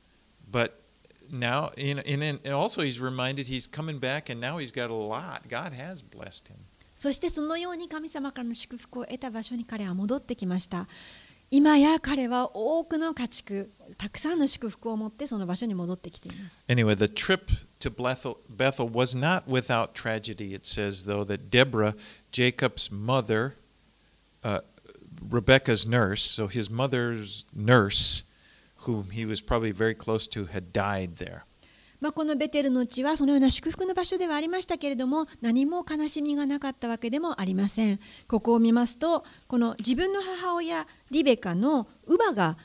[0.51, 0.71] But
[1.32, 4.93] now, in, in, in, also, he's reminded he's coming back, and now he's got a
[4.93, 5.47] lot.
[5.49, 6.58] God has blessed him.
[6.95, 10.88] そしてそのように神様からの祝福を得た場所に彼は戻ってきました。
[11.49, 16.65] 今や彼は多くの家畜、たくさんの祝福を持ってその場所に戻ってきています。
[16.67, 17.45] Anyway, the trip
[17.80, 20.53] to Bethel, Bethel was not without tragedy.
[20.53, 21.93] It says, though, that Deborah,
[22.32, 23.53] Jacob's mother,
[24.44, 24.61] uh,
[25.28, 28.24] Rebecca's nurse, so his mother's nurse,
[28.78, 31.45] whom he was probably very close to, had died there.
[32.01, 38.01] まあ、このベテルの地はそのような祝福の場所ではありましたけれども何も悲しみがなかったわけでもありません。
[38.26, 42.57] ここを見ますとこの自分の母親リベカの乳母が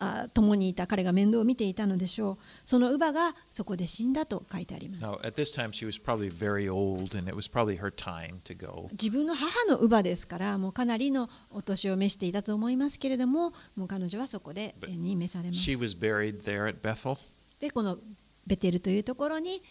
[0.00, 7.90] あ共にいた彼が面倒を見ていたのでしょうその乳母がそこで死んだと書いてあります Now, at this time, she was probably very old, and it was probably her
[7.94, 8.88] time to go.
[8.92, 17.18] 自分の母の乳母ですからもうかなりのお年を召していたと思いますけれどももう彼女はそこで任命されます She was buried there at Bethel.
[17.60, 17.98] でこの
[18.46, 19.62] ベテルというところに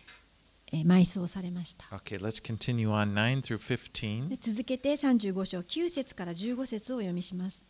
[0.74, 1.86] えー埋葬されました。
[1.96, 4.28] Okay, let's continue on 9 through 15.
[4.28, 7.64] で続けて35章9節から15節をお読みします。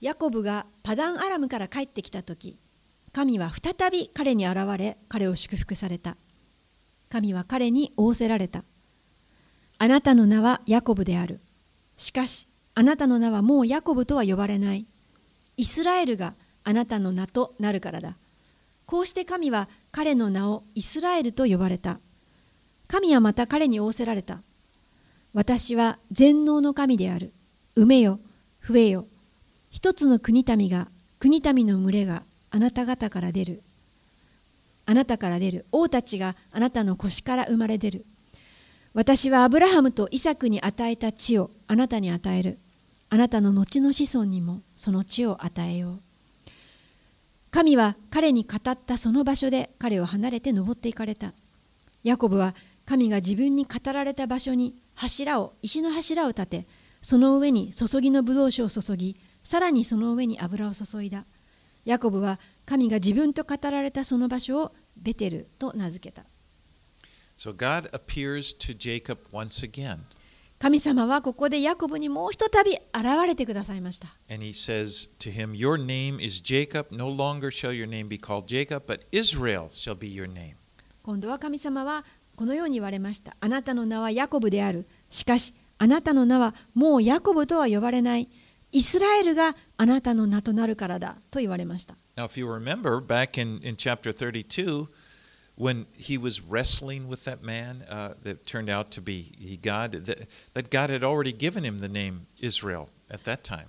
[0.00, 2.56] ヤコブがパダンアラムから帰ってきた時
[3.12, 6.16] 神は再び彼に現れ彼を祝福された。
[7.10, 8.62] 神は彼に仰せられた。
[9.78, 11.40] あなたの名はヤコブである。
[11.96, 14.86] しかしあなたの名はもうヤコブとは呼ばれない。
[15.56, 16.34] イスラエルが
[16.64, 18.14] あなたの名となるからだ。
[18.86, 21.98] こうして神は彼の名をイスラエルと呼ばれた。
[22.86, 24.42] 神はまた彼に仰せられた。
[25.32, 27.32] 私は全能の神である。
[27.76, 28.20] 埋めよ、
[28.66, 29.06] 増えよ。
[29.70, 30.88] 一つの国民が、
[31.18, 33.62] 国民の群れがあなた方から出る。
[34.86, 35.66] あなたから出る。
[35.72, 38.06] 王たちがあなたの腰から生まれ出る。
[38.94, 42.58] 私はアブラハムとイサクに与えた地をあなたに与える。
[43.10, 46.00] あなたの後の子孫にもその地を与えよう。
[47.50, 51.32] 神は彼に語ったその場所で彼を離れて登っていかれた。
[52.02, 52.54] ヤコブは
[52.86, 56.66] 神が自分に語られた場所に柱を石の柱を立て
[57.02, 59.16] その上に注ぎのブドウ酒を注ぎ
[59.48, 61.24] さらにその上に油を注いだ
[61.86, 64.72] ヤコブは神が自分と語られたその場所を
[65.02, 66.22] ベテルと名付けた
[67.38, 70.00] So God appears to Jacob once again,
[70.58, 72.82] 神様はここでヤコブにもうひとたび現
[73.26, 76.94] れてくださいました and he says to him, Your name is Jacob.
[76.94, 80.56] No longer shall your name be called Jacob, but Israel shall be your name.
[81.02, 82.04] 今度は神様は
[82.36, 88.28] このように言われましたあなたの名はヤコブであるしかしあなたの名はもうヤコブとは呼ばれない
[88.72, 94.88] イスラエルがあなたの名となるからだと言われました Now, if you remember back in, in chapter 32,
[95.56, 99.92] when he was wrestling with that man uh, that turned out to be he God,
[99.92, 103.68] that, that God had already given him the name Israel at that time.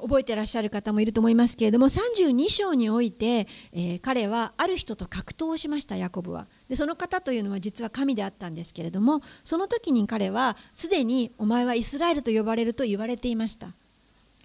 [0.00, 13.68] 覚えてらっしゃる方もいると思いますけれども32章において、えー彼はある人と格闘をしましたヤコブはでその方というのは実は神であったんですけれどもその時に彼はすでにお前はイスラエルと呼ばれると言われていました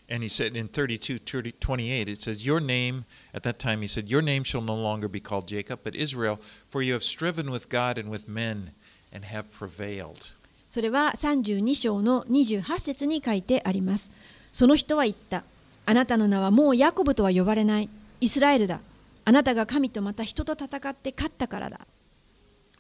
[0.09, 3.87] And he said in 32, 30, 28, it says, Your name, at that time, he
[3.87, 6.39] said, Your name shall no longer be called Jacob, but Israel,
[6.69, 8.73] for you have striven with God and with men
[9.13, 10.35] and have prevailed.
[10.75, 14.11] それは32章の28節に書いてあります
[14.53, 15.45] その人は言った
[15.87, 17.89] あなたの名はもうヤコブとは呼ばれない
[18.21, 18.81] イスラエルだ
[19.25, 21.79] あなたが神とまた人と戦って勝ったからだ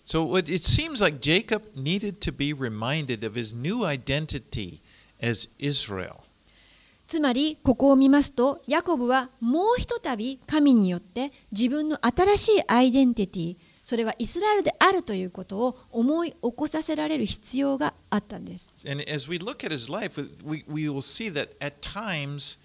[0.04, 4.80] So it, it seems like Jacob needed to be reminded of his new identity
[5.22, 6.24] as Israel.
[7.09, 18.71] つまりここを見ますとヤコブはもうひとたび神によって自分の新しいアイデンティティそれはイスラエルであるということを思い起こさせられる必要があったんです。
[18.87, 22.59] And as we look at his life, we, we will see that at times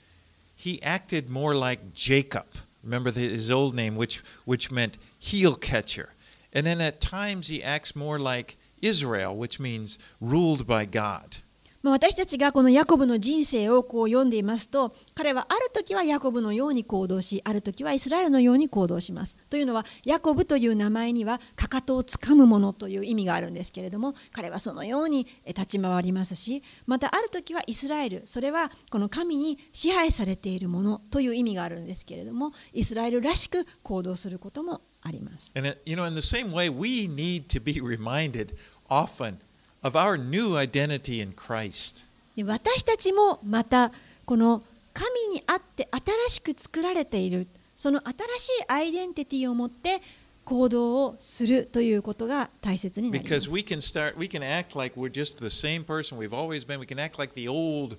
[0.54, 2.44] he acted more like Jacob.
[2.84, 6.10] Remember the, his old name, which, which meant heel catcher.
[6.52, 11.38] And then at times he acts more like Israel, which means ruled by God.
[11.84, 19.36] まあ、私たちがこのヤコブの人生をこう読んでいますと彼はある時はヤコブのように行動しある時はイスラエルのように行動します。
[19.50, 35.52] というのはヤコブという名前にはかかとをつかむものという意味があるんですけれども彼はそのように立ち回りますしまたある時はイスラエルそれはこの神に支配されているものという意味があるんですけれどもイスラエルらしく行動することもあります。
[35.54, 38.54] And it, you know, in the same way, we need to be reminded
[38.88, 39.36] often
[39.84, 42.06] of our new identity in Christ.
[42.36, 43.92] で私たちもまた
[44.24, 44.62] この
[44.92, 45.88] 神にあって
[46.28, 50.00] 新しく作られているその新しいアイデンティティを持って
[50.44, 53.50] 行動をするということが大切になりま Because す。
[53.50, 56.78] we can start, we can act like we're just the same person we've always been.
[56.78, 57.96] We can act like the old,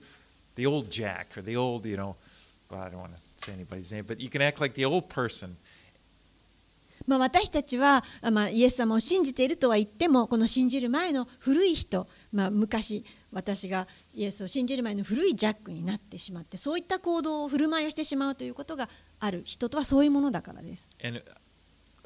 [0.55, 2.15] the old Jack or the old, you know,
[2.69, 5.09] well, I don't want to say anybody's name, but you can act like the old
[5.09, 5.57] person.
[7.07, 18.89] まあ、私たちは、あまあ、イエス様を信じているとは言ってもこの信じる前の古い人、まあ、昔私がイエスを信じる前の古いジャックになってしまってそういった行動を振る舞いをしてしまうということが
[19.19, 20.89] ある人とはそういうものだからです。
[21.03, 21.21] And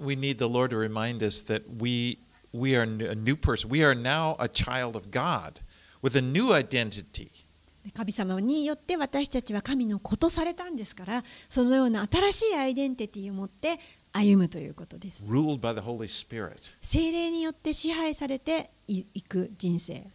[0.02, 2.18] we need the Lord to remind us that we,
[2.54, 3.70] we are a new person.
[3.70, 5.62] We are now a child of God
[6.02, 7.30] with a new identity.
[7.94, 13.80] 神様によって私たちは神の子とされたんですからそのような新しいアイデンティティを持って
[14.14, 16.76] 歩むということです ruled by the Holy Spirit.
[16.82, 20.08] 精霊によって支配されていく人生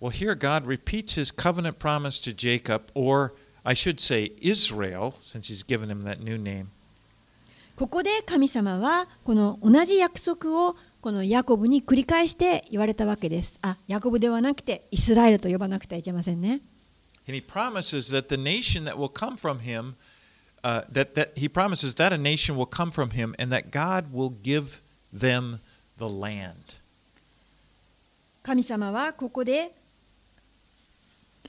[0.00, 3.32] Well, here God repeats his covenant promise to Jacob, or
[3.64, 6.66] I should say Israel, since he's given him that new name.
[7.76, 16.60] ここで神様はこの同じ約束をこのヤコブに繰り返して言われたわけですあヤコブではなくてイスラエルと呼ばなくてはいけませんね
[17.26, 19.94] And he promises that the nation that will come from him,
[20.63, 24.11] uh, that, that he promises that a nation will come from him and that God
[24.13, 24.81] will give
[25.11, 25.59] them
[25.97, 26.79] the land.
[28.43, 29.71] 神様はここで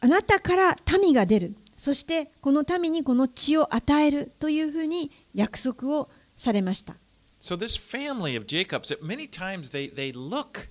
[0.00, 6.94] あなたから民が出るそしてこの民にこの地を与えるというふうに約束をされました
[7.40, 10.68] So this family of Jacob's, that many times they, they look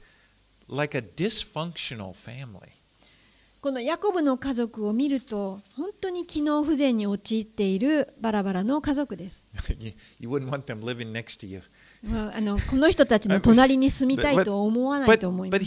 [0.67, 2.73] like a dysfunctional family.
[3.64, 9.46] このヤコブの家族を見ると、本当に機能不全に陥っているバラバラの家族です。
[12.34, 15.60] あのこの人たちの隣に住みたいとは思わないと思います。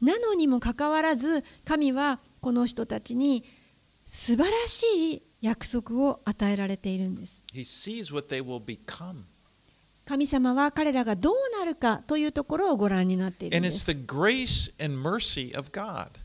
[0.00, 3.44] なのにもかかわらず、神はこの人たちに
[4.06, 7.42] 素晴らしい約束を与えられているんです。
[10.04, 13.78] 神様は彼らがどうなるかというところをご覧になっているす。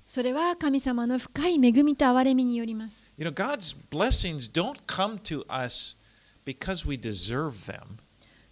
[0.08, 3.04] それは神様の深い恵みと憐れみによります。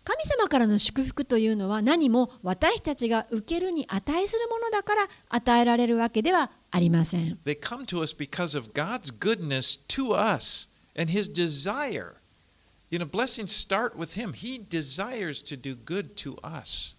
[0.04, 7.40] 神様からの祝福というのは何も私たちが受けるに値するものだから与えられるわけではありません。
[12.94, 14.34] You know, blessings start with Him.
[14.34, 16.96] He desires to do good to us.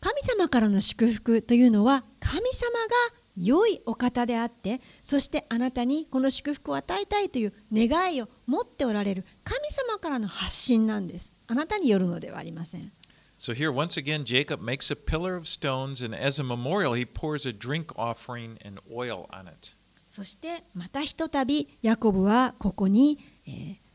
[0.00, 2.94] 神様からの祝福というのは神様が
[3.36, 11.32] 良いお方であってそしてあなたにこの祝福を与えたいという願いを持っておられる神様からの発信なんです。
[11.48, 12.90] あなたによるのではありません。
[13.38, 17.46] So here, once again, Jacob makes a pillar of stones, and as a memorial, he pours
[17.46, 19.76] a drink offering and oil on it.
[20.08, 23.85] そしてまたひとたびヤコブはここに、えー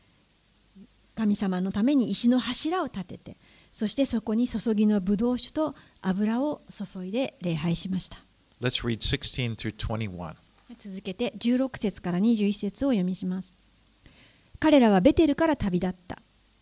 [1.22, 3.36] 神様のために石の柱を立てて
[3.70, 8.18] そしてそこに注ぎのブドウ酒と油を注いで礼拝しました。
[8.60, 10.34] Let's read 16 through 21.
[10.76, 13.54] 続けて16節から21節を読みします。
[14.58, 16.18] 彼らはベテルから旅立った。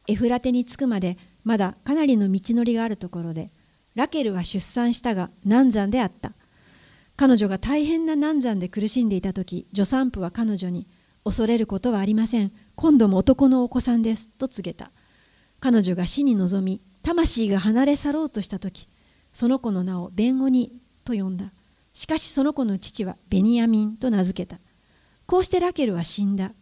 [0.07, 3.51] エフラテに着くまでまだかなりの道のりがあるところで
[3.95, 6.33] ラケルは出産したが難産であった。
[7.17, 10.87] 彼女が大変な難産で苦しんでいた時助産婦は彼女に
[11.25, 12.53] 恐れることはありません。
[12.75, 14.29] 今度も男のお子さんです。
[14.29, 14.91] と告げた。
[15.61, 18.89] 彼女が死に臨み魂が離れ去ろうとした時
[19.33, 20.73] その子の名をベンオニ
[21.05, 21.47] と呼んだ。
[21.93, 24.59] しかしその子の父はベニヤミンと名付けた。
[25.27, 26.53] こうしてラケルは死んだ。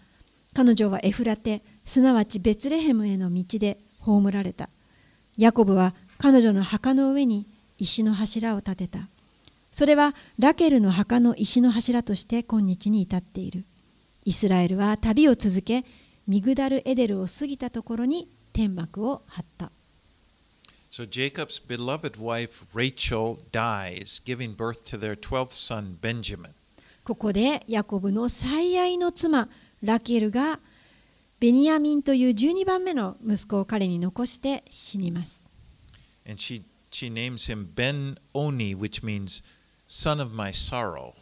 [0.55, 4.69] 彼女はエフラテすなわちベツレヘムへの道で葬られた。
[5.37, 7.47] ヤコブは彼女の墓の上に
[7.79, 9.09] 石の柱を立てた。
[9.71, 13.65] それはラケルの墓の石の柱として今日に至っている。
[14.29, 15.87] イスラエルは旅を続け
[16.27, 19.73] ミグダルエデルを過ぎたところに天幕を張った
[20.91, 26.51] So Jacob's beloved wife Rachel dies, giving birth to their 12th son Benjamin.
[27.05, 29.49] ここでヤコブの最愛の妻
[29.83, 30.61] ラケルが
[31.41, 35.47] ベニヤミンという12番目の息子を彼に残して死にます。
[36.27, 36.61] And she,
[36.91, 39.43] she names him Ben Oni, which means
[39.87, 41.15] son of my sorrow.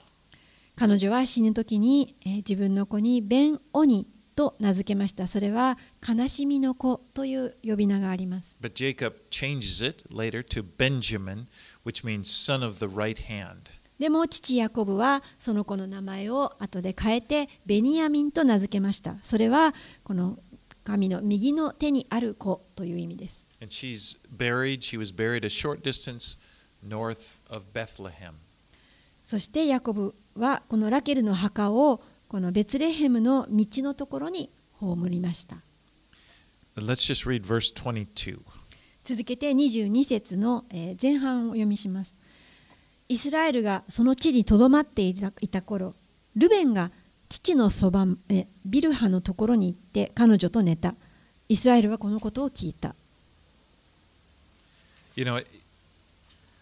[0.76, 4.06] 彼女は死ぬ時に、えー自分の子にベン・オニ
[4.36, 5.26] と名付けました。
[5.26, 8.58] それは悲しみの子という呼び名があります。
[8.60, 11.46] But Jacob changes it later to Benjamin,
[11.84, 13.56] which means son of the right hand.
[13.98, 19.16] でも父ヤコブはその子の名前を後で変えてベニヤミンと名付けました。
[19.22, 19.74] それは
[20.04, 20.38] この
[20.84, 23.46] 神の右の手にある子という意味です。
[23.62, 26.38] And she's buried, she was buried a short distance
[26.86, 28.34] north of Bethlehem.
[29.24, 35.56] そしてヤコブはこのラケルの墓をこのベツレヘムの道のところに葬りました。
[36.76, 38.38] But let's just read verse 22.
[39.04, 42.16] 続けて22節のえー前半を読みします。
[43.08, 45.94] イスラエルがその地にとどまっていたいた頃、
[46.36, 46.90] ルベンが
[47.28, 50.94] 父のそばえビルハのところに行って彼女と寝た。
[51.48, 52.94] イスラエルはこのことを聞いた。
[55.14, 55.44] You know,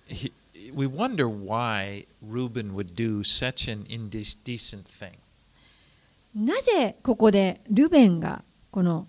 [0.08, 0.30] he,
[0.75, 5.17] we wonder why Reuben would do such an indecent thing.
[6.35, 9.07] なぜここでルベンがこの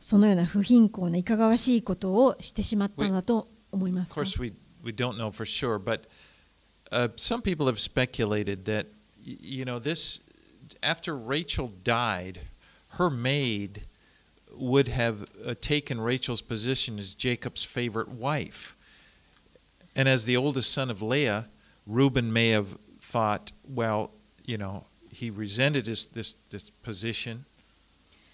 [0.00, 6.02] そのような不貧困ないかがわしいことをしてしまったのだと思いま Of すか course, we, we don't know for sure, but
[6.90, 8.86] uh, some people have speculated that,
[9.26, 10.20] y- you know, this,
[10.82, 12.40] after Rachel died,
[12.98, 13.82] her maid
[14.56, 18.76] would have uh, taken Rachel's position as Jacob's favorite wife.
[19.99, 21.47] And as the oldest son of Leah,
[21.85, 24.11] Reuben may have thought, well,
[24.45, 27.43] you know, he resented his, this, this position.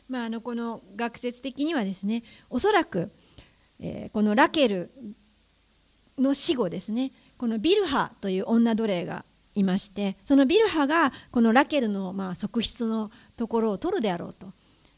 [0.08, 3.12] まあ、あのこの学説的にはですねおそらく、
[3.80, 4.92] えーこのラケル
[6.20, 14.52] の死後ですねこのビルハという女奴隷がいましてそのビルハがこのラケルのまあ側室のところを取るであろうと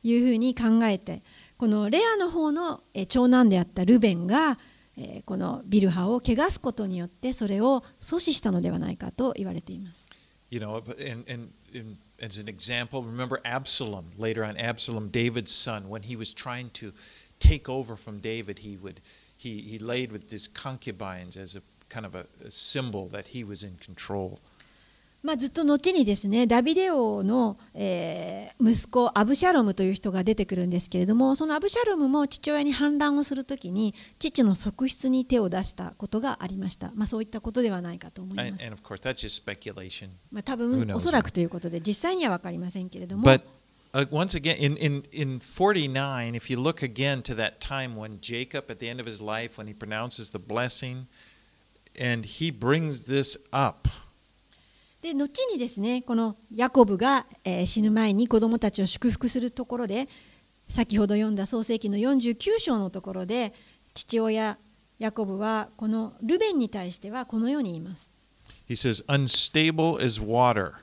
[0.03, 1.21] いうふうに考えて
[1.57, 4.59] このレアの方のえ長男であったルベンが、
[4.97, 10.09] えーこのビルハを汚すことによってそれを阻止したのではないかと言われています。
[10.49, 14.05] You know, and, and, and as an example, remember Absalom.
[14.17, 16.93] Later on, Absalom, David's son, when he was trying to
[17.39, 19.01] take over from David, he would
[19.37, 23.43] he, he laid with his concubines as a kind of a, a symbol that he
[23.43, 24.39] was in control.
[25.23, 40.09] まあ、ずっと後にですねダビデ王の、えー息子アブシャロムという人が出てくるんですけれどもそのアブシャロムも父親に反乱をするときに父の側室に手を出したことがありました、まあ、そういったことではないかと思います course, that's just speculation.
[40.31, 40.91] まあ、多分?
[40.95, 43.41] おそらくということで実際には分かりませんけれども But
[43.93, 48.19] uh, once again, in, in, in 49, if you look again to that time when
[48.21, 51.07] Jacob, at the end of his life, when he pronounces the blessing,
[51.99, 53.87] and he brings this up.
[55.07, 60.09] で後にですねこのヤコブが、えー死ぬ前に子供たちを祝福するところで
[60.67, 63.53] 先ほど読んだ創世記の49章のところで
[63.93, 64.57] 父親
[64.99, 68.09] ヤコブはこのルベンに対してはこのように言います。
[68.67, 70.73] He says, unstable as water.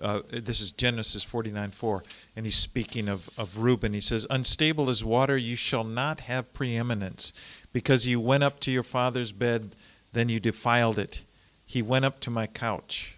[0.00, 2.02] Uh, this is Genesis 49 4.
[2.36, 3.94] And he's speaking of, of Reuben.
[3.94, 7.32] He says, Unstable as water, you shall not have preeminence.
[7.72, 9.74] Because you went up to your father's bed,
[10.12, 11.24] then you defiled it.
[11.66, 13.16] He went up to my couch.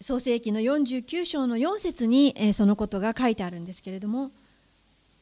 [0.00, 4.30] 創世記の49章の4節に、えーそのことが書いてあるんですけれども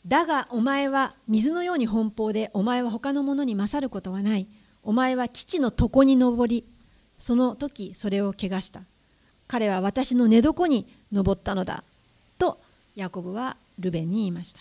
[0.06, 4.46] だがお前は水のように奔放でお前は他の者に勝ることはない。
[4.82, 6.64] お前は父の床に登り
[7.18, 8.82] その時それを怪我した。
[9.46, 11.84] 彼は私の寝床に登ったのだ。
[12.38, 12.58] と
[12.96, 14.60] ヤコブはルベンに言いました。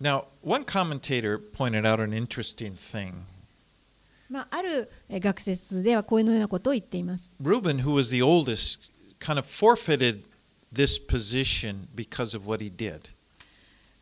[0.00, 3.12] Now, one commentator pointed out an interesting thing.
[4.30, 7.30] まあ、あるえー学説ではこういうようなことを言っています。
[7.42, 8.89] Reuben, who was the oldest,
[9.20, 10.22] kind of forfeited
[10.72, 13.10] this position because of what he did.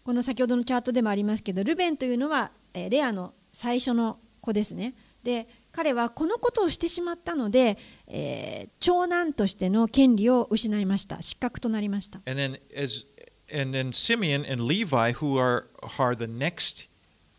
[0.05, 13.05] この先ほどのチャートでもありますけどルベンというのは、えーレアの最初の子ですねで彼はこのことをしてしまったので、えー長男としての権利を失いました失格となりました And then as
[13.53, 15.67] and then Simeon and Levi, who are
[15.99, 16.89] are the next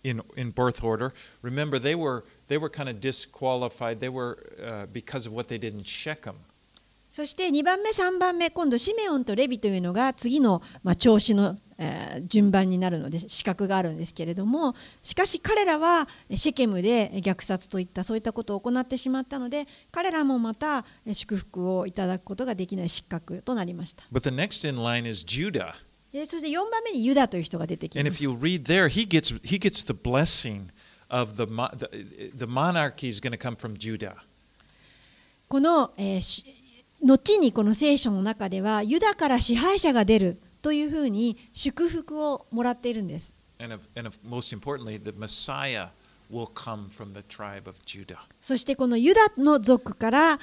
[0.03, 3.99] in in birth order, remember they were they were kind of disqualified.
[3.99, 6.35] They were uh, because of what they did in Shechem.
[7.11, 25.73] そして2番目3番目今度シメオンとレビというのが次の、まあ、調子の、えー順番になるので資格があるんですけれどもしかし彼らはシェケムで虐殺といったそういったことを行ってしまったので彼らもまたえー祝福をいただくことができない失格となりました But the next in line is Judah.
[26.11, 30.63] でそして4番目にユダという人が出てき And ま if す you read there, he gets he gets the blessing
[31.09, 34.15] of the the, the monarchy is going to come from Judah.
[35.47, 36.43] この、えーし
[37.01, 43.33] 後にこの聖書の中ではユダから支配者が出るというふうに祝福をもらっているんです。
[48.41, 50.39] そしてこのユダの族から、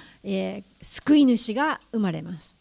[0.83, 2.57] 救い主が生まれます。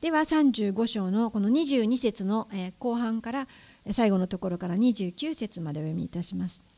[0.00, 2.48] では35章のこの22節の
[2.78, 3.48] 後半から
[3.90, 6.69] 最後のところから29節までお読みいたします。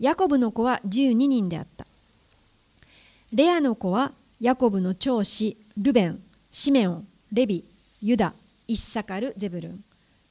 [0.00, 1.86] ヤコブの子は12人であった。
[3.32, 7.64] レアの子はヤコブの長子ルベン、シメオン、レビ、
[8.00, 8.32] ユダ、
[8.68, 9.84] イッサカル、ゼブルン。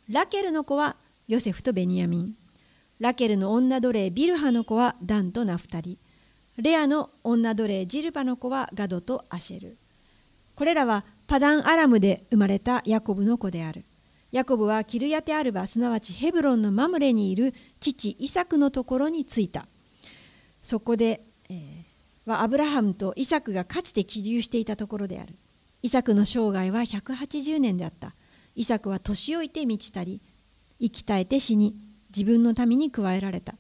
[0.09, 0.95] ラケルの子は
[1.28, 2.34] ヨセフとベニヤミン。
[2.99, 5.97] ラケルの女奴隷ビルハの子はダンとナフタリ。
[6.57, 9.76] レアの女奴隷ジルパの子はガドとアシェル。
[10.55, 13.84] これらはパダンアラムで生まれたヤコブの子である。
[14.32, 19.68] ヤコブはキルヤテアルバすなわちヘブロンのマムレにいる父イサクのところに着いた。
[20.64, 21.88] そこで、えー
[22.28, 25.34] はアブラハムとイサクがかつて起立していたところである。
[25.82, 28.14] イサクの生涯は180年であった。
[28.56, 30.20] イサクは年老いて満ちたり、
[30.80, 31.74] 生き絶えて死に、
[32.10, 33.56] 自分の民に加えられた。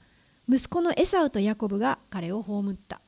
[0.49, 2.99] 息子のエサウとヤコブが彼を葬った。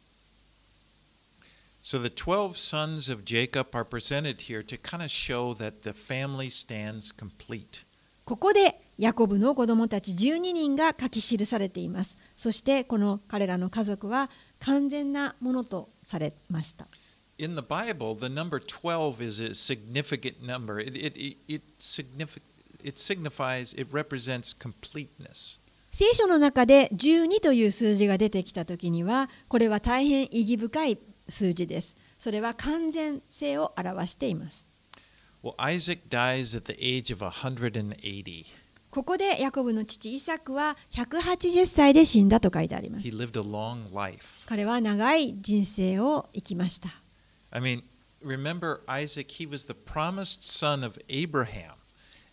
[1.90, 5.92] So the 12 sons of Jacob are presented here to kind of show that the
[5.92, 7.84] family stands complete.
[8.26, 12.20] ここでヤコブの子供たち12人が書き記されています。
[12.38, 14.30] そしてこの彼らの家族は
[14.60, 16.86] 完全なものとされました。
[17.40, 20.80] In the Bible, the number 12 is a significant number.
[20.80, 22.44] It, it, it, it, signific-
[22.84, 25.60] it signifies, it represents completeness.
[25.92, 31.00] 聖書の中で12という数字が出てきたときにはこれは大変意義深い
[31.30, 31.96] 数字です。
[32.18, 34.68] それは完全性を表しています。
[35.44, 38.46] Well, Isaac dies at the age of 180.
[38.92, 43.16] ここでヤコブの父イサクは180歳で死んだと書いてあります He。
[43.16, 44.46] lived a long life.
[44.48, 46.90] 彼は長い人生を生きました。
[47.52, 47.84] I mean,
[48.24, 51.74] remember Isaac, he was the promised son of Abraham,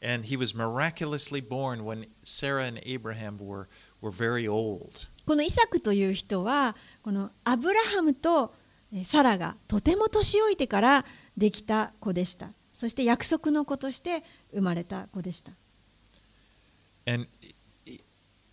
[0.03, 3.68] and he was miraculously born when Sarah and Abraham were,
[4.01, 5.09] were very old.
[5.26, 8.65] このイサクという人はこのアブラハムとえー
[9.05, 11.05] サラがとても年老いてから
[11.37, 14.22] できた子でしたそして約束の子として
[14.53, 15.53] 生まれた子でした
[17.09, 17.26] And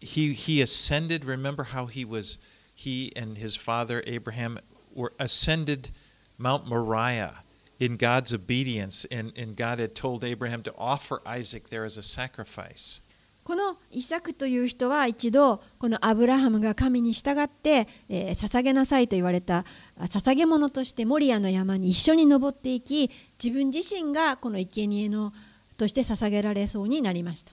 [0.04, 1.26] he, he ascended.
[1.26, 2.38] Remember how he was,
[2.76, 4.60] he and his father Abraham
[4.94, 5.90] were ascended
[6.38, 7.38] Mount Moriah
[7.80, 12.04] in God's obedience, and, and God had told Abraham to offer Isaac there as a
[12.04, 13.02] sacrifice.
[13.44, 19.66] このイサクという人は一度このアブラハムが神に従って、えー捧げなさいと言われた
[20.00, 23.10] 捧げ物としてモリアの山に一緒に登っていき
[23.42, 25.34] 自分自身がこの生贄の
[25.78, 27.52] として捧げられそうになりました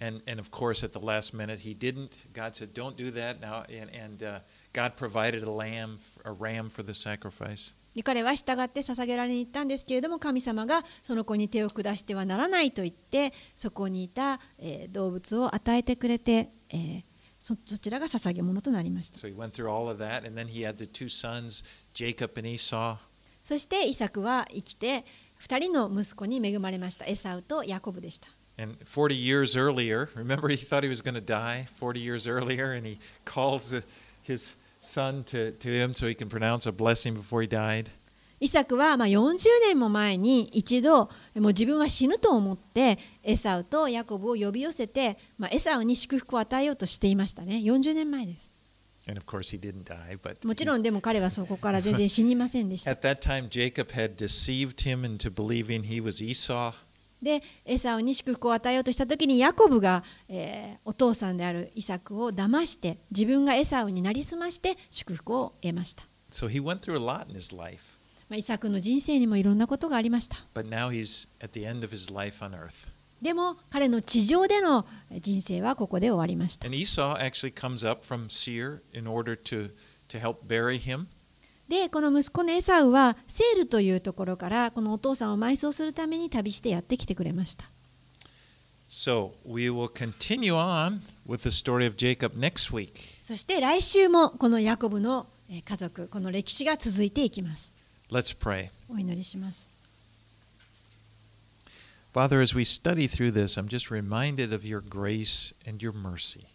[0.00, 2.26] And, and of course, at the last minute, he didn't.
[2.34, 4.40] God said, "Don't do that now." And, and uh,
[4.72, 7.74] God provided a lamb, a ram for the sacrifice.
[7.94, 17.02] で彼は従って捧げられに行ったんですけれども神様がその子に手を下してはならないと言ってそこにいた、えー動物を与えてくれて、えー
[17.40, 22.38] そそちらが捧げ物となりました So he went through all of that, and then he had the two sons, Jacob
[22.38, 22.96] and Esau.
[23.42, 25.04] そしてイサクは生きて
[25.46, 32.72] 2人の息子に恵まれましたエサウとヤコブでした And 40 years earlier, remember he thought he was going to die 40 years earlier,
[32.72, 33.82] and he calls uh,
[34.22, 35.56] his son to,
[38.40, 47.60] イサクはまあ40年も前に一度もう自分は死ぬと思ってエサウとヤコブを呼び寄せてまあエサウに祝福を与えようとしていましたね。
[47.62, 48.52] 四十年前です。
[50.46, 52.90] もちろんでも彼はそこから全然死にませんでした。
[57.24, 67.98] でエサウに祝福を与えようとした時にヤコブが、えーお父さんであるイサクを騙して自分がエサウになりすまして祝福を得ました、So he went through a lot in his life.
[68.28, 72.90] まあ、イサクの人生にもいろんなことがありました But now he's at the end of his life on earth.
[73.22, 79.70] でも彼の地上での人生はここで終わりました And Esau actually comes up from Seir in order to,
[80.08, 81.06] to help bury him.
[81.68, 87.64] でこの息子のエサウはセールというところからこのお父さんを埋葬するために旅してやってきてくれました
[88.88, 93.18] So we will continue on with the story of Jacob next week.
[93.22, 97.72] そして来週もこのヤコブのえー家族この歴史が続いていきます
[98.10, 98.68] Let's pray.
[98.88, 99.70] お祈りします
[102.14, 106.46] Father, as we study through this, I'm just reminded of your grace and your mercy.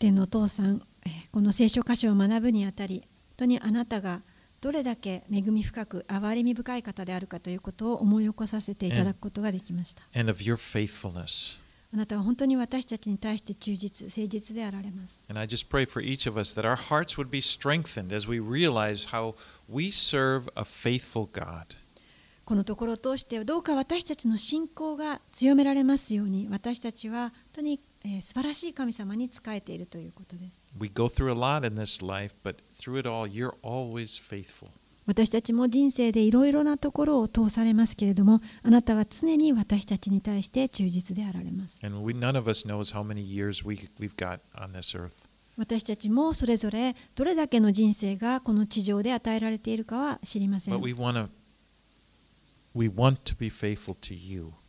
[0.00, 4.20] 天のお父さん、えーこの聖書箇所を学ぶにあたり、本当にあなたが
[4.60, 10.02] どれだけ恵み深く、憐れみ深い方であるかということを思い起こさせていただくことができました。
[11.94, 15.22] あなたは本当に私たちに対して忠実、誠実であられます。
[22.44, 30.62] このところを通して、どうか私たちの信仰が強められますように、私たちは本当に、え、素晴らしい神様に仕えているということです。
[35.06, 41.80] 私たちも人生でいろいろなところを通されますけれども、あなたは常に私たちに対して忠実であられます。
[41.80, 42.14] We, we
[45.56, 50.74] 私たちもそれぞれどれだけの人生がこの地上で与えられているかは知りません。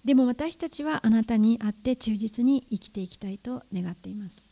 [0.06, 4.44] でも私たちはあなたに会って忠実に生きていきたいと願っています。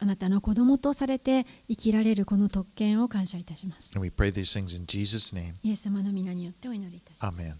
[0.00, 3.90] あなたの子供とされて生きられるこの特権を感謝いたします。
[5.64, 7.58] イエス様の皆によってお祈りいたします。